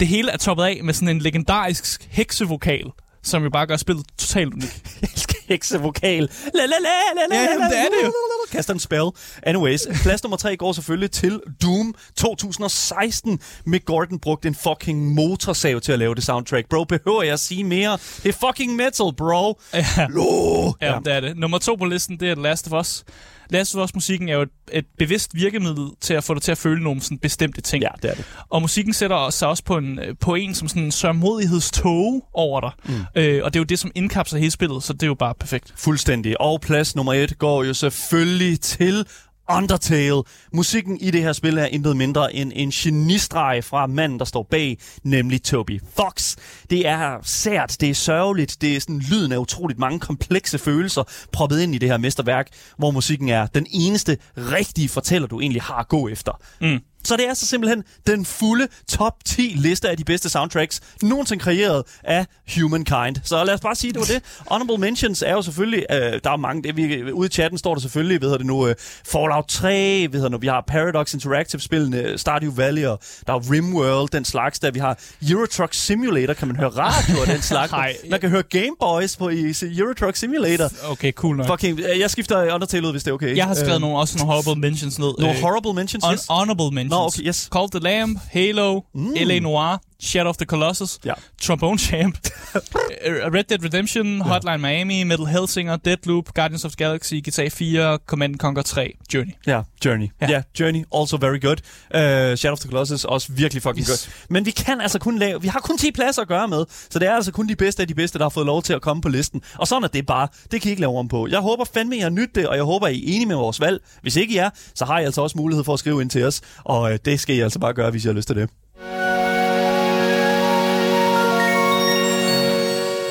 [0.00, 2.84] Det hele er toppet af med sådan en legendarisk heksevokal,
[3.24, 4.82] som jo bare gør spillet totalt unikt.
[5.02, 6.28] Jeg elsker heksevokal.
[6.54, 8.12] La, la, la, la, la, Ja, jamen, det er det jo.
[8.52, 9.10] Kaster en spell.
[9.42, 13.40] Anyways, plads nummer tre går selvfølgelig til Doom 2016.
[13.66, 16.68] Mick Gordon brugte en fucking motorsav til at lave det soundtrack.
[16.68, 17.98] Bro, behøver jeg at sige mere?
[18.22, 19.60] Det er fucking metal, bro.
[19.74, 19.86] Ja.
[20.08, 20.72] Lo.
[20.80, 21.36] Ja, det er det.
[21.36, 23.04] Nummer to på listen, det er The Last of Us.
[23.50, 26.58] Last of Us-musikken er jo et, et bevidst virkemiddel til at få dig til at
[26.58, 27.82] føle nogle sådan bestemte ting.
[27.82, 28.24] Ja, det er det.
[28.48, 32.70] Og musikken sætter sig også på en, på en som sådan en sørmodighedstog over dig.
[32.84, 32.94] Mm.
[33.14, 35.34] Øh, og det er jo det, som indkapsler hele spillet, så det er jo bare
[35.34, 35.74] perfekt.
[35.76, 36.40] Fuldstændig.
[36.40, 39.06] Og plads nummer et går jo selvfølgelig til
[39.50, 40.22] Undertale.
[40.52, 44.46] Musikken i det her spil er intet mindre end en genistreg fra manden, der står
[44.50, 46.36] bag, nemlig Toby Fox.
[46.70, 51.02] Det er sært, det er sørgeligt, det er sådan lyden af utroligt mange komplekse følelser
[51.32, 55.62] proppet ind i det her mesterværk, hvor musikken er den eneste rigtige fortæller, du egentlig
[55.62, 56.40] har at gå efter.
[56.60, 56.80] Mm.
[57.04, 61.42] Så det er så simpelthen den fulde top 10 liste af de bedste soundtracks nogensinde
[61.42, 62.26] kreeret af
[62.56, 63.16] Humankind.
[63.24, 64.22] Så lad os bare sige, det var det.
[64.50, 67.74] Honorable Mentions er jo selvfølgelig, øh, der er mange, det, vi, ude i chatten står
[67.74, 68.74] der selvfølgelig, hedder det nu, øh,
[69.12, 73.50] Fallout 3, hvad hedder det nu, vi har Paradox Interactive-spillene, Stardew Valley, og der er
[73.52, 74.70] Rimworld, den slags der.
[74.70, 74.98] Vi har
[75.30, 77.72] Euro Truck Simulator, kan man høre radio og den slags.
[78.10, 80.70] Man kan høre Game Boys på i Euro Truck Simulator.
[80.90, 81.46] Okay, cool nok.
[81.46, 83.36] Fucking, øh, jeg skifter Undertale ud, hvis det er okay.
[83.36, 85.12] Jeg har skrevet Øh, nogle, også nogle horrible mentions ned.
[85.18, 86.26] Nogle Øh, horrible mentions, yes.
[86.28, 86.93] Honorable mentions.
[86.94, 87.48] Nå, okay, yes.
[87.48, 89.16] Call the Lamb, Halo, mm.
[89.16, 89.40] L.A.
[89.40, 91.12] Noir, Shadow of the Colossus, Ja.
[91.42, 92.18] Trombone Champ,
[93.06, 97.98] øh, Red Dead Redemption, Hotline Miami, Metal Hellsinger, Deadloop, Guardians of the Galaxy, GTA 4,
[98.06, 99.32] Command Conquer 3, Journey.
[99.46, 100.08] Ja, Journey.
[100.20, 100.42] Ja, Ja.
[100.60, 101.56] Journey, also very good.
[101.94, 104.06] Uh, Shadow of the Colossus, også virkelig fucking Yes.
[104.06, 104.26] good.
[104.30, 106.98] Men vi kan altså kun lave, vi har kun 10 pladser at gøre med, så
[106.98, 108.82] det er altså kun de bedste af de bedste, der har fået lov til at
[108.82, 109.42] komme på listen.
[109.58, 110.28] Og sådan er det bare.
[110.50, 111.28] Det kan I ikke lave om på.
[111.30, 113.60] Jeg håber fandme, I har nydt det, og jeg håber, I er enige med vores
[113.60, 113.80] valg.
[114.02, 116.24] Hvis ikke I er, så har I altså også mulighed for at skrive ind til
[116.24, 118.50] os, og uh, det skal I altså bare gøre, hvis I har lyst til det.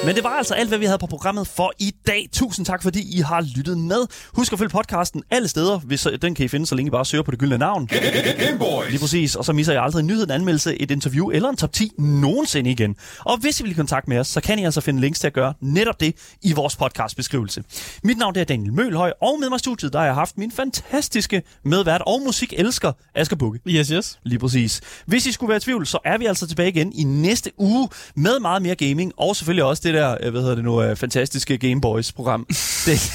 [0.05, 2.29] Men det var altså alt, hvad vi havde på programmet for i dag.
[2.31, 4.07] Tusind tak, fordi I har lyttet med.
[4.33, 7.05] Husk at følge podcasten alle steder, hvis den kan I finde, så længe I bare
[7.05, 7.87] søger på det gyldne navn.
[7.87, 8.89] Gameboys.
[8.89, 11.55] Lige præcis, og så misser jeg aldrig en nyhed, en anmeldelse, et interview eller en
[11.55, 12.95] top 10 nogensinde igen.
[13.19, 15.27] Og hvis I vil i kontakt med os, så kan I altså finde links til
[15.27, 17.63] at gøre netop det i vores podcastbeskrivelse.
[18.03, 20.51] Mit navn er Daniel Mølhøj, og med mig i studiet, der har jeg haft min
[20.51, 23.59] fantastiske medvært og musikelsker, Asger Bukke.
[23.67, 24.19] Yes, yes.
[24.23, 24.81] Lige præcis.
[25.05, 27.89] Hvis I skulle være i tvivl, så er vi altså tilbage igen i næste uge
[28.15, 30.95] med meget mere gaming, og selvfølgelig også det der, øh, hvad hedder det nu, øh,
[30.95, 32.45] fantastiske Gameboys-program.
[32.85, 33.11] det,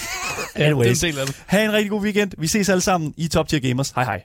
[0.58, 1.36] Ja, anyways, det er en del af det.
[1.46, 2.32] ha' en rigtig god weekend.
[2.38, 3.90] Vi ses alle sammen i Top Tier Gamers.
[3.90, 4.22] Hej hej.